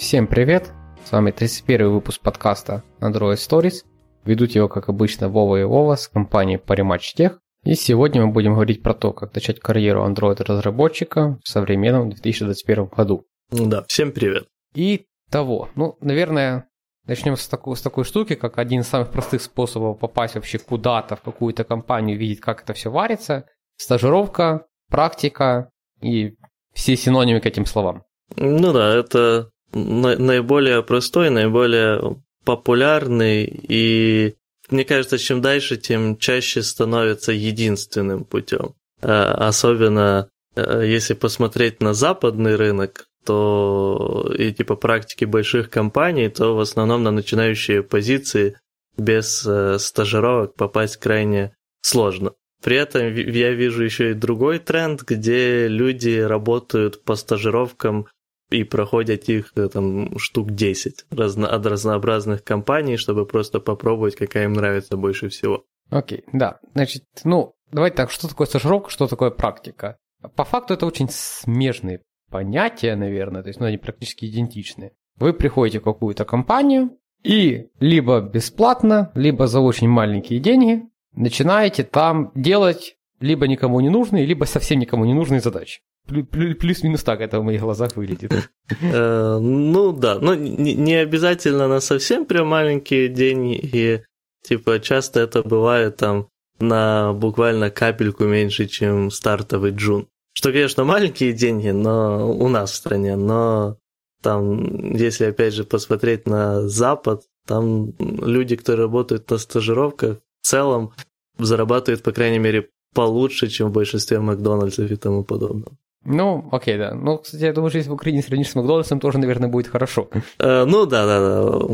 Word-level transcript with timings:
Всем 0.00 0.26
привет! 0.26 0.72
С 1.04 1.12
вами 1.12 1.30
31 1.30 1.90
выпуск 1.90 2.22
подкаста 2.22 2.82
Android 3.00 3.34
Stories. 3.34 3.84
Ведут 4.24 4.52
его, 4.52 4.66
как 4.66 4.88
обычно, 4.88 5.28
Вова 5.28 5.60
и 5.60 5.62
Вова 5.62 5.94
с 5.94 6.08
компанией 6.08 6.56
Parimatch 6.56 7.14
Tech. 7.18 7.36
И 7.64 7.74
сегодня 7.74 8.24
мы 8.24 8.32
будем 8.32 8.54
говорить 8.54 8.82
про 8.82 8.94
то, 8.94 9.12
как 9.12 9.34
начать 9.34 9.60
карьеру 9.60 10.02
Android-разработчика 10.06 11.38
в 11.44 11.46
современном 11.46 12.08
2021 12.08 12.86
году. 12.86 13.26
Да, 13.50 13.84
всем 13.88 14.12
привет. 14.12 14.46
И 14.74 15.04
того, 15.30 15.68
ну, 15.74 15.98
наверное, 16.00 16.70
начнем 17.06 17.36
с 17.36 17.46
такой, 17.46 17.76
с 17.76 17.82
такой 17.82 18.04
штуки, 18.04 18.36
как 18.36 18.56
один 18.56 18.80
из 18.80 18.88
самых 18.88 19.10
простых 19.10 19.42
способов 19.42 19.98
попасть 19.98 20.34
вообще 20.34 20.58
куда-то, 20.58 21.16
в 21.16 21.20
какую-то 21.20 21.64
компанию, 21.64 22.18
видеть, 22.18 22.40
как 22.40 22.62
это 22.62 22.72
все 22.72 22.90
варится. 22.90 23.44
Стажировка, 23.76 24.64
практика 24.88 25.68
и 26.00 26.36
все 26.72 26.96
синонимы 26.96 27.40
к 27.40 27.46
этим 27.46 27.66
словам. 27.66 28.04
Ну 28.36 28.72
да, 28.72 28.94
это 28.94 29.50
наиболее 29.72 30.82
простой, 30.82 31.30
наиболее 31.30 32.16
популярный 32.44 33.44
и 33.44 34.34
мне 34.70 34.84
кажется, 34.84 35.18
чем 35.18 35.40
дальше, 35.40 35.76
тем 35.76 36.16
чаще 36.16 36.62
становится 36.62 37.32
единственным 37.32 38.24
путем. 38.24 38.74
Э, 39.02 39.08
особенно 39.08 40.30
э, 40.54 40.84
если 40.86 41.14
посмотреть 41.14 41.80
на 41.80 41.92
западный 41.92 42.54
рынок, 42.54 43.08
то 43.24 44.32
и 44.38 44.52
типа 44.52 44.76
практики 44.76 45.24
больших 45.24 45.70
компаний, 45.70 46.28
то 46.28 46.54
в 46.54 46.60
основном 46.60 47.02
на 47.02 47.10
начинающие 47.10 47.82
позиции 47.82 48.56
без 48.96 49.44
э, 49.46 49.78
стажировок 49.78 50.54
попасть 50.54 50.98
крайне 50.98 51.54
сложно. 51.82 52.32
При 52.62 52.76
этом 52.76 53.14
я 53.14 53.52
вижу 53.52 53.82
еще 53.82 54.10
и 54.10 54.14
другой 54.14 54.58
тренд, 54.58 55.02
где 55.02 55.66
люди 55.66 56.18
работают 56.20 57.02
по 57.02 57.16
стажировкам 57.16 58.06
и 58.50 58.64
проходят 58.64 59.28
их 59.28 59.52
э, 59.56 59.68
там 59.68 60.18
штук 60.18 60.50
10 60.52 61.06
разно, 61.10 61.48
от 61.48 61.66
разнообразных 61.66 62.44
компаний, 62.44 62.96
чтобы 62.96 63.26
просто 63.26 63.60
попробовать, 63.60 64.16
какая 64.16 64.44
им 64.44 64.52
нравится 64.54 64.96
больше 64.96 65.28
всего. 65.28 65.64
Окей, 65.90 66.18
okay, 66.18 66.24
да. 66.32 66.60
Значит, 66.74 67.04
ну, 67.24 67.54
давайте 67.72 67.96
так, 67.96 68.10
что 68.10 68.28
такое 68.28 68.46
стажировка, 68.46 68.90
что 68.90 69.06
такое 69.06 69.30
практика? 69.30 69.96
По 70.36 70.44
факту 70.44 70.74
это 70.74 70.86
очень 70.86 71.08
смежные 71.10 72.02
понятия, 72.30 72.94
наверное, 72.96 73.42
то 73.42 73.48
есть 73.48 73.60
ну, 73.60 73.66
они 73.66 73.78
практически 73.78 74.26
идентичны. 74.26 74.92
Вы 75.16 75.32
приходите 75.32 75.80
в 75.80 75.84
какую-то 75.84 76.24
компанию 76.24 76.96
и 77.22 77.68
либо 77.80 78.20
бесплатно, 78.20 79.10
либо 79.14 79.46
за 79.46 79.60
очень 79.60 79.88
маленькие 79.88 80.40
деньги 80.40 80.84
начинаете 81.12 81.84
там 81.84 82.30
делать 82.34 82.96
либо 83.20 83.46
никому 83.46 83.80
не 83.80 83.90
нужные, 83.90 84.26
либо 84.26 84.44
совсем 84.44 84.78
никому 84.78 85.04
не 85.04 85.14
нужные 85.14 85.40
задачи. 85.40 85.80
Плюс-минус 86.08 87.02
так 87.04 87.20
это 87.20 87.40
в 87.40 87.44
моих 87.44 87.60
глазах 87.60 87.96
выглядит. 87.96 88.32
Э, 88.82 89.38
ну 89.40 89.90
да, 89.90 90.20
но 90.20 90.36
не 90.36 90.94
обязательно 90.94 91.66
на 91.66 91.80
совсем 91.80 92.24
прям 92.24 92.46
маленькие 92.46 93.08
деньги. 93.08 94.04
Типа 94.44 94.78
часто 94.78 95.18
это 95.18 95.42
бывает 95.42 95.96
там 95.96 96.28
на 96.60 97.12
буквально 97.12 97.70
капельку 97.70 98.24
меньше, 98.26 98.66
чем 98.66 99.10
стартовый 99.10 99.72
джун. 99.72 100.06
Что, 100.32 100.52
конечно, 100.52 100.84
маленькие 100.84 101.32
деньги, 101.32 101.70
но 101.70 102.30
у 102.30 102.48
нас 102.48 102.70
в 102.70 102.76
стране, 102.76 103.16
но 103.16 103.76
там, 104.22 104.94
если 104.94 105.24
опять 105.24 105.54
же 105.54 105.64
посмотреть 105.64 106.26
на 106.26 106.68
Запад, 106.68 107.22
там 107.46 107.92
люди, 107.98 108.54
которые 108.54 108.84
работают 108.84 109.28
на 109.30 109.38
стажировках, 109.38 110.18
в 110.42 110.46
целом 110.46 110.92
зарабатывают, 111.38 112.02
по 112.02 112.12
крайней 112.12 112.38
мере, 112.38 112.68
получше, 112.94 113.48
чем 113.48 113.68
в 113.68 113.72
большинстве 113.72 114.20
Макдональдсов 114.20 114.90
и 114.90 114.96
тому 114.96 115.24
подобного. 115.24 115.76
Ну, 116.04 116.48
окей, 116.50 116.78
да. 116.78 116.94
Ну, 116.94 117.18
кстати, 117.18 117.42
я 117.42 117.52
думаю, 117.52 117.70
что 117.70 117.78
если 117.78 117.90
в 117.90 117.94
Украине 117.94 118.22
сравнишь 118.22 118.48
с 118.48 118.54
Макдональдсом, 118.54 119.00
тоже, 119.00 119.18
наверное, 119.18 119.50
будет 119.50 119.68
хорошо. 119.68 120.08
Э, 120.38 120.64
ну, 120.64 120.86
да, 120.86 121.06
да, 121.06 121.20
да. 121.20 121.66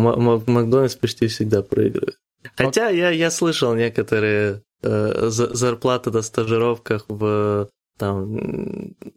Макдональдс 0.53 0.97
почти 0.97 1.28
всегда 1.28 1.62
проигрывает. 1.62 2.19
Хотя 2.56 2.89
я, 2.89 3.11
я 3.11 3.31
слышал 3.31 3.75
некоторые 3.75 4.62
э, 4.82 5.28
зарплаты 5.28 6.10
на 6.10 6.22
стажировках 6.22 7.05
в 7.09 7.69
там 7.99 8.37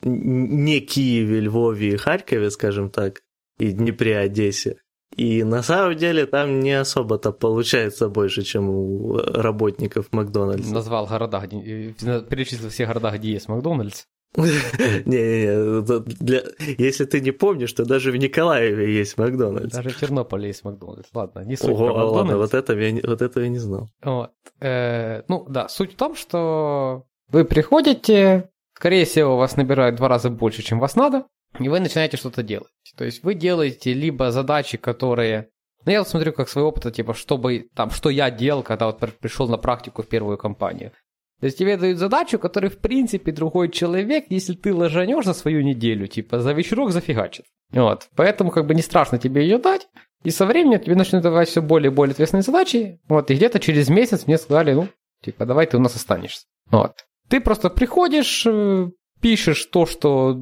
не 0.04 0.80
Киеве, 0.80 1.42
Львове 1.42 1.90
и 1.90 1.98
Харькове, 1.98 2.50
скажем 2.50 2.90
так, 2.90 3.22
и 3.58 3.72
Днепре, 3.72 4.18
Одессе. 4.18 4.78
И 5.16 5.44
на 5.44 5.64
самом 5.64 5.98
деле 5.98 6.26
там 6.26 6.60
не 6.60 6.74
особо-то 6.74 7.32
получается 7.32 8.10
больше, 8.10 8.44
чем 8.44 8.70
у 8.70 9.18
работников 9.18 10.12
Макдональдса. 10.12 10.74
Назвал 10.74 11.08
города, 11.08 11.42
перечислил 11.42 12.70
все 12.70 12.86
города, 12.86 13.12
где 13.12 13.32
есть 13.32 13.50
Макдональдс. 13.50 14.06
Не-не-не, 14.38 16.02
для... 16.20 16.44
если 16.78 17.06
ты 17.06 17.20
не 17.20 17.32
помнишь, 17.32 17.74
то 17.74 17.84
даже 17.84 18.12
в 18.12 18.16
Николаеве 18.16 18.96
есть 18.96 19.18
Макдональдс. 19.18 19.76
Даже 19.76 19.90
в 19.90 20.00
Тернополе 20.00 20.48
есть 20.50 20.64
Макдональдс. 20.64 21.10
Ладно, 21.14 21.40
не 21.40 21.56
суть 21.56 21.70
Ого, 21.70 21.88
про 21.88 22.06
ладно, 22.06 22.38
вот, 22.38 22.54
это 22.54 22.74
я, 22.78 23.02
вот 23.08 23.24
этого 23.24 23.44
я 23.44 23.50
не 23.50 23.58
знал. 23.58 23.90
Вот. 24.04 24.32
Э, 24.62 25.24
ну 25.28 25.46
да, 25.50 25.68
суть 25.68 25.94
в 25.94 25.98
том, 25.98 26.16
что 26.16 27.06
вы 27.30 27.44
приходите, 27.44 28.52
скорее 28.76 29.06
всего, 29.06 29.36
вас 29.36 29.58
набирают 29.58 29.96
в 29.96 29.98
два 29.98 30.10
раза 30.10 30.30
больше, 30.30 30.62
чем 30.62 30.80
вас 30.80 30.96
надо, 30.96 31.26
и 31.58 31.70
вы 31.70 31.80
начинаете 31.80 32.18
что-то 32.18 32.44
делать. 32.44 32.72
То 32.96 33.06
есть 33.06 33.24
вы 33.24 33.34
делаете 33.34 33.94
либо 33.94 34.32
задачи, 34.32 34.78
которые... 34.78 35.50
Ну, 35.86 35.92
я 35.92 36.00
вот 36.00 36.10
смотрю 36.10 36.34
как 36.34 36.50
свой 36.50 36.66
опыт, 36.66 36.94
типа, 36.94 37.14
чтобы 37.14 37.70
там, 37.76 37.90
что 37.90 38.10
я 38.10 38.30
делал, 38.30 38.64
когда 38.64 38.88
вот 38.88 39.00
пришел 39.20 39.48
на 39.48 39.58
практику 39.58 40.04
в 40.04 40.08
первую 40.08 40.38
компанию. 40.38 40.92
То 41.40 41.46
есть 41.46 41.58
тебе 41.58 41.78
дают 41.78 41.98
задачу, 41.98 42.38
которую, 42.38 42.70
в 42.70 42.80
принципе, 42.80 43.32
другой 43.32 43.70
человек, 43.70 44.26
если 44.30 44.54
ты 44.54 44.74
ложанешь 44.74 45.24
за 45.24 45.34
свою 45.34 45.62
неделю, 45.62 46.08
типа, 46.08 46.42
за 46.42 46.52
вечерок 46.52 46.92
зафигачит. 46.92 47.46
Вот. 47.72 48.10
Поэтому, 48.16 48.52
как 48.52 48.66
бы, 48.66 48.76
не 48.76 48.82
страшно 48.82 49.18
тебе 49.18 49.44
ее 49.44 49.58
дать. 49.58 49.88
И 50.24 50.32
со 50.32 50.46
временем 50.46 50.80
тебе 50.80 50.96
начнут 50.96 51.24
давать 51.24 51.48
все 51.48 51.62
более 51.62 51.92
и 51.92 51.94
более 51.94 52.12
ответственные 52.12 52.44
задачи. 52.44 53.00
Вот. 53.08 53.32
И 53.32 53.36
где-то 53.36 53.60
через 53.60 53.88
месяц 53.88 54.28
мне 54.28 54.38
сказали, 54.38 54.74
ну, 54.74 54.90
типа, 55.24 55.46
давай 55.46 55.66
ты 55.66 55.78
у 55.78 55.80
нас 55.80 55.96
останешься. 55.96 56.46
Вот. 56.72 57.06
Ты 57.30 57.40
просто 57.40 57.70
приходишь, 57.70 58.46
э, 58.46 58.90
пишешь 59.22 59.66
то, 59.66 59.86
что 59.86 60.38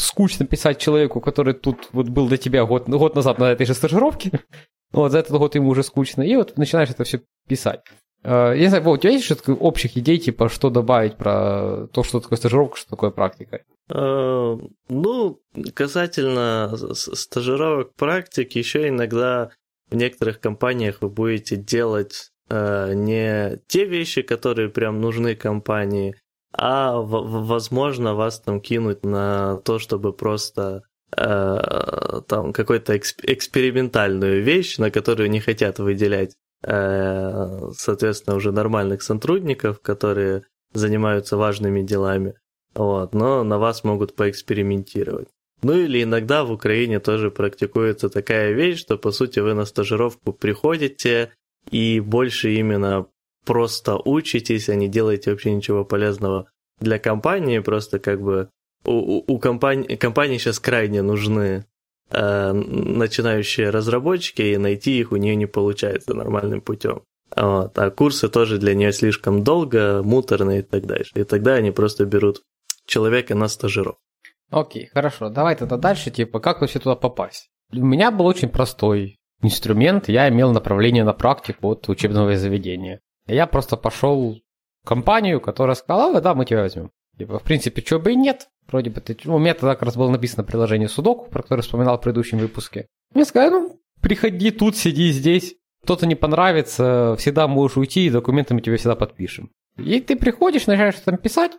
скучно 0.00 0.46
писать 0.46 0.78
человеку, 0.78 1.20
который 1.20 1.54
тут 1.54 1.88
вот 1.92 2.08
был 2.08 2.28
до 2.28 2.36
тебя 2.36 2.64
год, 2.64 2.88
год 2.88 3.14
назад 3.14 3.38
на 3.38 3.52
этой 3.52 3.66
же 3.66 3.74
стажировке. 3.74 4.40
Вот, 4.90 5.12
за 5.12 5.18
этот 5.18 5.36
год 5.36 5.54
ему 5.54 5.68
уже 5.68 5.82
скучно. 5.82 6.22
И 6.22 6.34
вот 6.34 6.56
начинаешь 6.56 6.88
это 6.88 7.04
все 7.04 7.20
писать. 7.46 7.82
Э, 8.22 8.52
я 8.56 8.62
не 8.62 8.68
знаю, 8.68 8.88
у 8.88 8.96
тебя 8.96 9.12
есть 9.12 9.26
что-то 9.26 9.52
общих 9.52 9.96
идей, 9.96 10.18
типа, 10.18 10.48
что 10.48 10.70
добавить 10.70 11.16
про 11.16 11.88
то, 11.92 12.02
что 12.02 12.20
такое 12.20 12.38
стажировка, 12.38 12.78
что 12.78 12.90
такое 12.90 13.10
практика? 13.10 13.60
Э, 13.90 14.56
ну, 14.88 15.40
касательно 15.74 16.74
стажировок 16.94 17.94
практик, 17.94 18.52
еще 18.52 18.88
иногда 18.88 19.50
в 19.90 19.96
некоторых 19.96 20.40
компаниях 20.40 20.98
вы 21.00 21.08
будете 21.08 21.56
делать 21.56 22.30
э, 22.50 22.92
не 22.94 23.60
те 23.66 23.84
вещи, 23.84 24.22
которые 24.22 24.68
прям 24.68 25.00
нужны 25.00 25.34
компании, 25.34 26.16
а, 26.52 27.00
возможно, 27.00 28.14
вас 28.14 28.40
там 28.40 28.60
кинуть 28.60 29.04
на 29.04 29.56
то, 29.64 29.78
чтобы 29.78 30.12
просто 30.12 30.82
там 31.10 32.52
какую-то 32.52 32.98
экспериментальную 32.98 34.42
вещь, 34.42 34.76
на 34.76 34.90
которую 34.90 35.30
не 35.30 35.40
хотят 35.40 35.78
выделять 35.78 36.36
Э, 36.62 37.70
соответственно, 37.76 38.36
уже 38.36 38.50
нормальных 38.50 39.02
сотрудников, 39.02 39.80
которые 39.80 40.42
занимаются 40.72 41.36
важными 41.36 41.82
делами, 41.82 42.34
вот, 42.74 43.14
но 43.14 43.44
на 43.44 43.58
вас 43.58 43.84
могут 43.84 44.16
поэкспериментировать. 44.16 45.28
Ну 45.62 45.72
или 45.72 46.02
иногда 46.02 46.44
в 46.44 46.52
Украине 46.52 47.00
тоже 47.00 47.30
практикуется 47.30 48.08
такая 48.08 48.52
вещь, 48.52 48.80
что 48.80 48.98
по 48.98 49.12
сути 49.12 49.38
вы 49.40 49.54
на 49.54 49.64
стажировку 49.64 50.32
приходите 50.32 51.32
и 51.70 52.00
больше 52.00 52.54
именно 52.54 53.06
просто 53.48 53.96
учитесь, 53.96 54.68
а 54.68 54.74
не 54.74 54.88
делаете 54.88 55.30
вообще 55.30 55.52
ничего 55.52 55.82
полезного 55.82 56.50
для 56.80 56.98
компании, 56.98 57.60
просто 57.60 57.98
как 57.98 58.20
бы 58.20 58.50
у, 58.84 58.92
у, 58.92 59.24
у 59.26 59.38
компании, 59.38 59.96
компании 59.96 60.36
сейчас 60.36 60.60
крайне 60.60 61.00
нужны 61.00 61.64
э, 62.10 62.52
начинающие 62.52 63.70
разработчики, 63.70 64.42
и 64.42 64.58
найти 64.58 64.98
их 64.98 65.12
у 65.12 65.16
нее 65.16 65.34
не 65.34 65.46
получается 65.46 66.12
нормальным 66.12 66.60
путем. 66.60 67.04
Вот. 67.34 67.78
А 67.78 67.90
курсы 67.90 68.28
тоже 68.28 68.58
для 68.58 68.74
нее 68.74 68.92
слишком 68.92 69.42
долго, 69.44 70.02
муторные 70.02 70.58
и 70.58 70.62
так 70.62 70.84
дальше. 70.84 71.12
И 71.14 71.24
тогда 71.24 71.54
они 71.54 71.70
просто 71.70 72.04
берут 72.04 72.42
человека 72.84 73.34
на 73.34 73.48
стажировку. 73.48 74.02
Окей, 74.50 74.90
хорошо. 74.92 75.30
Давай 75.30 75.56
тогда 75.56 75.78
дальше, 75.78 76.10
типа, 76.10 76.38
как 76.40 76.60
вообще 76.60 76.80
туда 76.80 76.96
попасть? 76.96 77.48
У 77.72 77.84
меня 77.84 78.10
был 78.10 78.26
очень 78.26 78.50
простой 78.50 79.16
инструмент. 79.40 80.10
Я 80.10 80.28
имел 80.28 80.52
направление 80.52 81.04
на 81.04 81.14
практику 81.14 81.68
от 81.68 81.88
учебного 81.88 82.36
заведения. 82.36 83.00
Я 83.28 83.46
просто 83.46 83.76
пошел 83.76 84.40
в 84.82 84.88
компанию, 84.88 85.40
которая 85.40 85.76
сказала, 85.76 86.20
да, 86.20 86.34
мы 86.34 86.44
тебя 86.44 86.62
возьмем. 86.62 86.90
Типа, 87.16 87.38
в 87.38 87.42
принципе, 87.42 87.82
чего 87.82 88.00
бы 88.00 88.12
и 88.12 88.16
нет. 88.16 88.48
Вроде 88.68 88.90
бы 88.90 89.00
ты... 89.00 89.16
Ну, 89.24 89.36
у 89.36 89.38
меня 89.38 89.54
тогда 89.54 89.74
как 89.74 89.82
раз 89.82 89.96
было 89.96 90.10
написано 90.10 90.44
приложение 90.44 90.88
Судоку, 90.88 91.30
про 91.30 91.42
которое 91.42 91.62
вспоминал 91.62 91.98
в 91.98 92.00
предыдущем 92.00 92.38
выпуске. 92.38 92.86
Мне 93.14 93.24
сказали, 93.24 93.50
ну, 93.50 93.80
приходи 94.00 94.50
тут, 94.50 94.76
сиди 94.76 95.10
здесь. 95.10 95.56
Кто-то 95.82 96.06
не 96.06 96.14
понравится, 96.14 97.16
всегда 97.18 97.48
можешь 97.48 97.76
уйти, 97.76 98.06
и 98.06 98.10
документы 98.10 98.54
мы 98.54 98.60
тебе 98.60 98.76
всегда 98.76 98.94
подпишем. 98.94 99.50
И 99.76 100.00
ты 100.00 100.16
приходишь, 100.16 100.66
начинаешь 100.66 100.96
там 100.96 101.16
писать. 101.18 101.52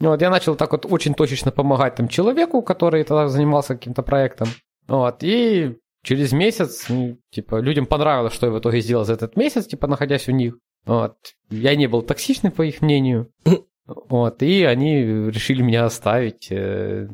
Вот 0.00 0.20
я 0.22 0.30
начал 0.30 0.56
так 0.56 0.72
вот 0.72 0.86
очень 0.88 1.14
точечно 1.14 1.50
помогать 1.50 1.96
там 1.96 2.08
человеку, 2.08 2.62
который 2.62 3.04
тогда 3.04 3.28
занимался 3.28 3.74
каким-то 3.74 4.02
проектом. 4.02 4.48
Вот, 4.86 5.18
и 5.22 5.76
через 6.02 6.32
месяц, 6.32 6.86
типа, 7.30 7.60
людям 7.60 7.86
понравилось, 7.86 8.32
что 8.32 8.46
я 8.46 8.52
в 8.52 8.58
итоге 8.58 8.80
сделал 8.80 9.04
за 9.04 9.14
этот 9.14 9.36
месяц, 9.36 9.66
типа, 9.66 9.86
находясь 9.86 10.28
у 10.28 10.32
них. 10.32 10.58
Вот. 10.88 11.16
Я 11.50 11.76
не 11.76 11.86
был 11.86 12.02
токсичным, 12.02 12.50
по 12.50 12.62
их 12.62 12.82
мнению. 12.82 13.30
Вот, 14.10 14.42
и 14.42 14.64
они 14.64 15.02
решили 15.02 15.62
меня 15.62 15.86
оставить. 15.86 16.52
Э, 16.52 17.08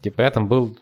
типа, 0.00 0.22
я 0.22 0.30
там 0.30 0.46
был 0.46 0.78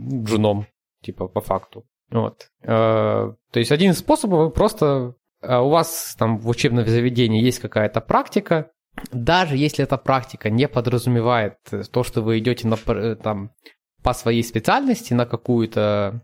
джуном, 0.00 0.66
типа, 1.02 1.28
по 1.28 1.42
факту. 1.42 1.84
Вот. 2.10 2.48
Э, 2.62 3.34
то 3.50 3.58
есть 3.58 3.72
один 3.72 3.90
из 3.90 3.98
способов, 3.98 4.38
вы 4.38 4.50
просто 4.50 5.14
э, 5.42 5.58
у 5.58 5.68
вас 5.68 6.16
там 6.18 6.38
в 6.38 6.48
учебном 6.48 6.86
заведении 6.86 7.44
есть 7.44 7.58
какая-то 7.58 8.00
практика, 8.00 8.70
даже 9.12 9.58
если 9.58 9.84
эта 9.84 9.98
практика 9.98 10.48
не 10.48 10.66
подразумевает 10.66 11.58
то, 11.92 12.02
что 12.02 12.22
вы 12.22 12.38
идете 12.38 12.66
на, 12.66 12.78
там, 13.16 13.50
по 14.02 14.14
своей 14.14 14.42
специальности 14.42 15.12
на 15.12 15.26
какую-то 15.26 16.22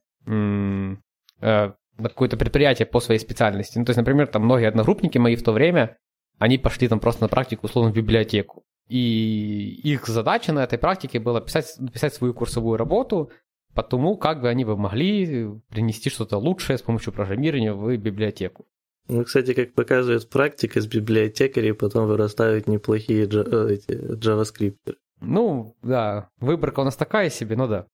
на 1.98 2.08
какое-то 2.08 2.36
предприятие 2.36 2.86
по 2.86 3.00
своей 3.00 3.20
специальности. 3.20 3.78
Ну, 3.78 3.84
то 3.84 3.90
есть, 3.90 3.98
например, 3.98 4.26
там 4.26 4.44
многие 4.44 4.68
одногруппники 4.68 5.18
мои 5.18 5.36
в 5.36 5.42
то 5.42 5.52
время, 5.52 5.98
они 6.38 6.58
пошли 6.58 6.88
там 6.88 7.00
просто 7.00 7.22
на 7.22 7.28
практику, 7.28 7.66
условно, 7.66 7.90
в 7.90 7.94
библиотеку. 7.94 8.64
И 8.88 9.80
их 9.84 10.06
задача 10.06 10.52
на 10.52 10.64
этой 10.64 10.78
практике 10.78 11.18
была 11.20 11.40
писать, 11.40 11.78
писать 11.92 12.14
свою 12.14 12.34
курсовую 12.34 12.76
работу 12.76 13.30
по 13.74 13.82
тому, 13.82 14.16
как 14.16 14.40
бы 14.40 14.48
они 14.48 14.64
бы 14.64 14.76
могли 14.76 15.50
принести 15.70 16.10
что-то 16.10 16.36
лучшее 16.36 16.78
с 16.78 16.82
помощью 16.82 17.12
программирования 17.12 17.72
в 17.72 17.96
библиотеку. 17.96 18.66
Ну, 19.08 19.24
кстати, 19.24 19.54
как 19.54 19.74
показывает 19.74 20.28
практика, 20.28 20.80
с 20.80 20.86
библиотекарей 20.86 21.74
потом 21.74 22.06
вырастают 22.06 22.68
неплохие 22.68 23.24
э, 23.24 23.72
эти, 23.72 23.92
JavaScript. 23.92 24.94
Ну, 25.20 25.76
да, 25.82 26.28
выборка 26.38 26.80
у 26.80 26.84
нас 26.84 26.96
такая 26.96 27.30
себе, 27.30 27.56
ну 27.56 27.66
да. 27.66 27.86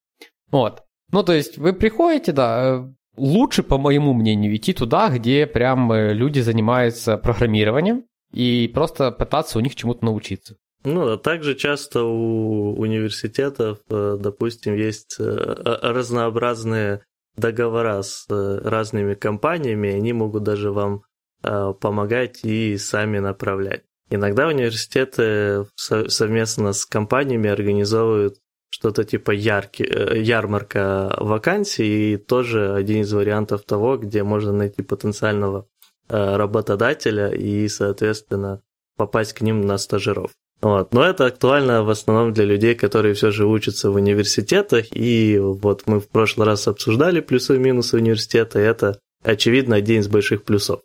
Вот. 0.50 0.82
Ну, 1.10 1.22
то 1.22 1.32
есть 1.32 1.58
вы 1.58 1.72
приходите, 1.72 2.32
да, 2.32 2.92
лучше, 3.18 3.62
по 3.62 3.78
моему 3.78 4.14
мнению, 4.14 4.56
идти 4.56 4.72
туда, 4.72 5.10
где 5.10 5.46
прям 5.46 5.92
э, 5.92 6.14
люди 6.14 6.40
занимаются 6.40 7.18
программированием 7.18 8.04
и 8.32 8.70
просто 8.72 9.10
пытаться 9.10 9.58
у 9.58 9.60
них 9.60 9.74
чему-то 9.74 10.04
научиться. 10.04 10.56
Ну, 10.84 11.12
а 11.12 11.18
также 11.18 11.54
часто 11.54 12.04
у 12.04 12.78
университетов, 12.78 13.78
э, 13.90 14.16
допустим, 14.20 14.74
есть 14.76 15.16
э, 15.18 15.24
разнообразные 15.24 17.02
договора 17.36 18.02
с 18.02 18.26
разными 18.28 19.14
компаниями, 19.14 19.90
они 19.90 20.12
могут 20.12 20.42
даже 20.42 20.72
вам 20.72 21.02
помогать 21.40 22.44
и 22.44 22.76
сами 22.78 23.20
направлять. 23.20 23.84
Иногда 24.10 24.48
университеты 24.48 25.66
совместно 25.76 26.72
с 26.72 26.84
компаниями 26.84 27.48
организовывают 27.48 28.38
что-то 28.70 29.04
типа 29.04 29.32
ярки, 29.32 29.82
э, 29.82 30.20
ярмарка 30.20 31.16
вакансий, 31.18 32.14
и 32.14 32.16
тоже 32.16 32.74
один 32.74 33.02
из 33.02 33.12
вариантов 33.12 33.64
того, 33.64 33.96
где 33.96 34.22
можно 34.22 34.52
найти 34.52 34.82
потенциального 34.82 35.66
э, 36.08 36.36
работодателя 36.36 37.30
и, 37.30 37.66
соответственно, 37.68 38.60
попасть 38.96 39.32
к 39.32 39.40
ним 39.40 39.62
на 39.62 39.78
стажировку. 39.78 40.34
Вот. 40.60 40.92
Но 40.92 41.04
это 41.04 41.26
актуально 41.26 41.84
в 41.84 41.90
основном 41.90 42.32
для 42.32 42.44
людей, 42.44 42.74
которые 42.74 43.14
все 43.14 43.30
же 43.30 43.46
учатся 43.46 43.90
в 43.90 43.94
университетах, 43.94 44.86
и 44.90 45.38
вот 45.38 45.86
мы 45.86 46.00
в 46.00 46.08
прошлый 46.08 46.46
раз 46.46 46.66
обсуждали 46.66 47.20
плюсы 47.20 47.54
и 47.54 47.58
минусы 47.58 47.96
университета, 47.96 48.58
и 48.58 48.64
это, 48.64 48.98
очевидно, 49.22 49.76
один 49.76 50.00
из 50.00 50.08
больших 50.08 50.42
плюсов. 50.42 50.80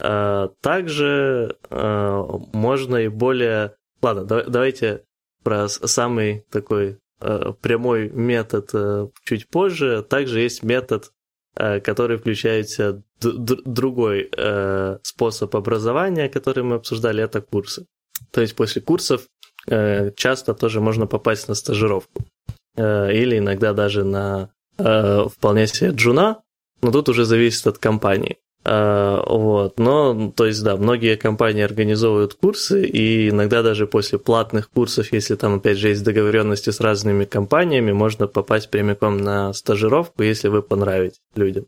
А, 0.00 0.50
также 0.60 1.56
можно 1.70 2.96
и 2.96 3.08
более... 3.08 3.76
Ладно, 4.02 4.24
давайте 4.24 5.04
про 5.44 5.68
самый 5.68 6.44
такой 6.50 6.98
Э, 6.98 7.05
прямой 7.18 8.10
метод 8.10 8.70
э, 8.74 9.08
чуть 9.24 9.48
позже. 9.48 10.04
Также 10.08 10.40
есть 10.40 10.62
метод, 10.62 11.12
э, 11.56 11.80
который 11.80 12.18
включает 12.18 12.68
другой 13.20 14.30
способ 15.02 15.56
образования, 15.56 16.28
который 16.28 16.64
мы 16.64 16.76
обсуждали, 16.76 17.24
это 17.24 17.40
курсы. 17.40 17.86
То 18.30 18.42
есть 18.42 18.54
после 18.54 18.82
курсов 18.82 19.22
часто 19.66 20.54
тоже 20.54 20.80
можно 20.80 21.06
попасть 21.06 21.48
на 21.48 21.54
стажировку. 21.54 22.24
Или 22.76 23.38
иногда 23.38 23.72
даже 23.72 24.04
на 24.04 24.50
вполне 24.76 25.66
себе 25.66 25.90
джуна, 25.92 26.42
но 26.82 26.92
тут 26.92 27.08
уже 27.08 27.24
зависит 27.24 27.66
от 27.66 27.78
компании. 27.78 28.36
А, 28.68 29.22
вот. 29.24 29.78
Но, 29.78 30.32
то 30.32 30.44
есть, 30.44 30.64
да, 30.64 30.76
многие 30.76 31.16
компании 31.16 31.62
организовывают 31.62 32.34
курсы, 32.34 32.84
и 32.84 33.28
иногда 33.28 33.62
даже 33.62 33.86
после 33.86 34.18
платных 34.18 34.70
курсов, 34.70 35.12
если 35.12 35.36
там, 35.36 35.54
опять 35.54 35.78
же, 35.78 35.88
есть 35.88 36.02
договоренности 36.02 36.70
с 36.70 36.80
разными 36.80 37.24
компаниями, 37.26 37.92
можно 37.92 38.26
попасть 38.26 38.70
прямиком 38.70 39.18
на 39.18 39.52
стажировку, 39.52 40.24
если 40.24 40.48
вы 40.48 40.62
понравитесь 40.62 41.20
людям. 41.36 41.66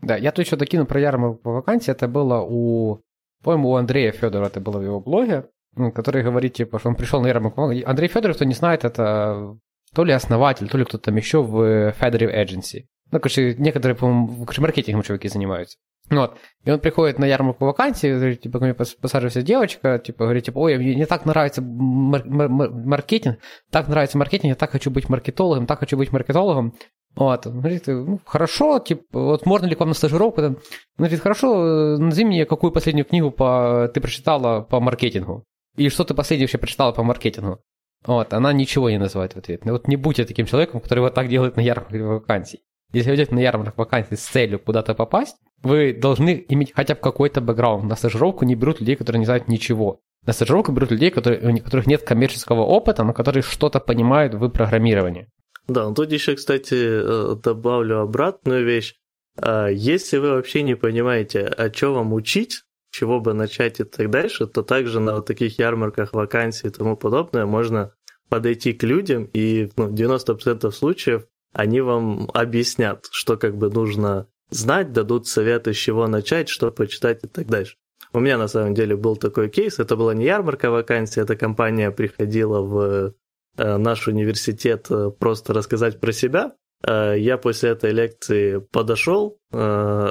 Да, 0.00 0.16
я 0.16 0.32
тут 0.32 0.46
еще 0.46 0.56
докину 0.56 0.86
про 0.86 1.00
ярмарку 1.00 1.38
по 1.42 1.52
вакансии. 1.52 1.90
Это 1.90 2.08
было 2.08 2.40
у, 2.40 3.02
по-моему, 3.42 3.70
у 3.70 3.74
Андрея 3.76 4.12
Федора, 4.12 4.46
это 4.46 4.60
было 4.60 4.78
в 4.78 4.82
его 4.82 5.00
блоге, 5.00 5.48
который 5.94 6.22
говорит, 6.22 6.54
типа, 6.54 6.78
что 6.78 6.88
он 6.88 6.94
пришел 6.94 7.20
на 7.20 7.26
ярмарку. 7.26 7.62
Андрей 7.84 8.08
Федоров, 8.08 8.36
кто 8.36 8.46
не 8.46 8.54
знает, 8.54 8.84
это 8.84 9.54
то 9.94 10.04
ли 10.04 10.12
основатель, 10.12 10.68
то 10.68 10.78
ли 10.78 10.86
кто-то 10.86 11.04
там 11.04 11.16
еще 11.16 11.42
в 11.42 11.90
Federative 11.90 12.34
Agency. 12.34 12.84
Ну, 13.10 13.20
короче, 13.20 13.54
некоторые, 13.58 13.96
по-моему, 13.96 14.46
маркетингом 14.58 15.02
чуваки 15.02 15.28
занимаются. 15.28 15.76
Вот. 16.10 16.38
И 16.64 16.70
он 16.70 16.80
приходит 16.80 17.18
на 17.18 17.26
ярмарку 17.26 17.66
вакансий, 17.66 18.10
говорит, 18.12 18.40
типа, 18.40 18.58
ко 18.58 18.64
мне 18.64 18.74
посаживается 18.74 19.42
девочка, 19.42 19.98
типа, 19.98 20.24
говорит, 20.24 20.44
типа, 20.44 20.58
ой, 20.58 20.78
мне 20.78 20.94
не 20.94 21.06
так 21.06 21.26
нравится 21.26 21.60
мар- 21.62 22.26
мар- 22.26 22.70
маркетинг, 22.70 23.38
так 23.70 23.88
нравится 23.88 24.16
маркетинг, 24.18 24.50
я 24.50 24.54
так 24.54 24.70
хочу 24.70 24.90
быть 24.90 25.08
маркетологом, 25.08 25.66
так 25.66 25.80
хочу 25.80 25.96
быть 25.96 26.12
маркетологом. 26.12 26.74
Вот. 27.14 27.46
Он 27.46 27.60
говорит, 27.60 27.86
ну, 27.86 28.20
хорошо, 28.24 28.78
типа, 28.78 29.02
вот 29.12 29.46
можно 29.46 29.66
ли 29.66 29.74
к 29.74 29.80
вам 29.80 29.90
на 29.90 29.94
стажировку? 29.94 30.40
Он 30.40 30.56
говорит, 30.96 31.20
хорошо, 31.20 31.98
назови 31.98 32.24
мне, 32.24 32.46
какую 32.46 32.72
последнюю 32.72 33.04
книгу 33.04 33.30
по... 33.30 33.90
ты 33.92 34.00
прочитала 34.00 34.62
по 34.62 34.80
маркетингу. 34.80 35.44
И 35.76 35.88
что 35.88 36.04
ты 36.04 36.14
последнее 36.14 36.46
вообще 36.46 36.58
прочитала 36.58 36.92
по 36.92 37.02
маркетингу? 37.02 37.60
Вот, 38.06 38.32
она 38.32 38.52
ничего 38.52 38.88
не 38.90 38.98
называет 38.98 39.34
в 39.34 39.38
ответ. 39.38 39.64
Ну, 39.64 39.72
вот 39.72 39.88
не 39.88 39.96
будьте 39.96 40.24
таким 40.24 40.46
человеком, 40.46 40.80
который 40.80 41.00
вот 41.00 41.14
так 41.14 41.28
делает 41.28 41.56
на 41.56 41.60
ярмарке 41.60 42.02
вакансий. 42.02 42.60
Если 42.92 43.10
вы 43.10 43.16
идете 43.16 43.34
на 43.34 43.40
ярмарку 43.40 43.80
вакансий 43.80 44.16
с 44.16 44.24
целью 44.24 44.60
куда-то 44.60 44.94
попасть, 44.94 45.36
вы 45.62 45.92
должны 45.92 46.44
иметь 46.48 46.72
хотя 46.74 46.94
бы 46.94 47.00
какой-то 47.00 47.40
бэкграунд. 47.40 47.84
На 47.84 47.96
стажировку 47.96 48.44
не 48.44 48.54
берут 48.54 48.80
людей, 48.80 48.96
которые 48.96 49.20
не 49.20 49.26
знают 49.26 49.48
ничего. 49.48 50.00
На 50.26 50.32
стажировку 50.32 50.72
берут 50.72 50.90
людей, 50.90 51.10
которые, 51.10 51.54
у 51.54 51.58
которых 51.58 51.86
нет 51.86 52.02
коммерческого 52.02 52.62
опыта, 52.62 53.04
но 53.04 53.12
которые 53.12 53.42
что-то 53.42 53.80
понимают 53.80 54.34
в 54.34 54.48
программировании. 54.48 55.28
Да, 55.66 55.88
ну 55.88 55.94
тут 55.94 56.12
еще, 56.12 56.34
кстати, 56.34 56.74
э, 56.74 57.36
добавлю 57.42 58.00
обратную 58.00 58.64
вещь. 58.64 58.94
А, 59.36 59.68
если 59.68 60.18
вы 60.18 60.30
вообще 60.30 60.62
не 60.62 60.74
понимаете, 60.74 61.44
о 61.44 61.70
чем 61.70 61.94
вам 61.94 62.12
учить, 62.12 62.62
чего 62.90 63.20
бы 63.20 63.34
начать 63.34 63.80
и 63.80 63.84
так 63.84 64.10
дальше, 64.10 64.46
то 64.46 64.62
также 64.62 64.98
на 65.00 65.16
вот 65.16 65.26
таких 65.26 65.58
ярмарках 65.58 66.12
вакансий 66.12 66.68
и 66.68 66.70
тому 66.70 66.96
подобное 66.96 67.46
можно 67.46 67.92
подойти 68.28 68.72
к 68.72 68.82
людям, 68.82 69.28
и 69.32 69.70
ну, 69.76 69.88
90% 69.90 70.70
случаев 70.70 71.26
они 71.52 71.80
вам 71.80 72.30
объяснят, 72.34 73.06
что 73.10 73.36
как 73.36 73.56
бы 73.56 73.70
нужно 73.70 74.26
знать, 74.50 74.92
дадут 74.92 75.26
советы, 75.26 75.72
с 75.72 75.76
чего 75.76 76.06
начать, 76.06 76.48
что 76.48 76.70
почитать 76.70 77.24
и 77.24 77.26
так 77.26 77.46
дальше. 77.46 77.76
У 78.12 78.20
меня 78.20 78.38
на 78.38 78.48
самом 78.48 78.74
деле 78.74 78.96
был 78.96 79.16
такой 79.16 79.50
кейс, 79.50 79.78
это 79.78 79.96
была 79.96 80.14
не 80.14 80.24
ярмарка 80.24 80.70
вакансий, 80.70 81.20
эта 81.20 81.36
компания 81.36 81.90
приходила 81.90 82.60
в 82.60 83.14
э, 83.56 83.76
наш 83.76 84.08
университет 84.08 84.86
э, 84.90 85.10
просто 85.10 85.52
рассказать 85.52 86.00
про 86.00 86.12
себя. 86.12 86.54
Э, 86.82 87.14
я 87.18 87.36
после 87.36 87.70
этой 87.70 87.92
лекции 87.92 88.58
подошел, 88.58 89.38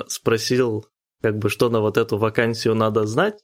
спросил, 0.08 0.86
как 1.22 1.38
бы, 1.38 1.50
что 1.50 1.70
на 1.70 1.80
вот 1.80 1.98
эту 1.98 2.18
вакансию 2.18 2.76
надо 2.76 3.06
знать, 3.06 3.40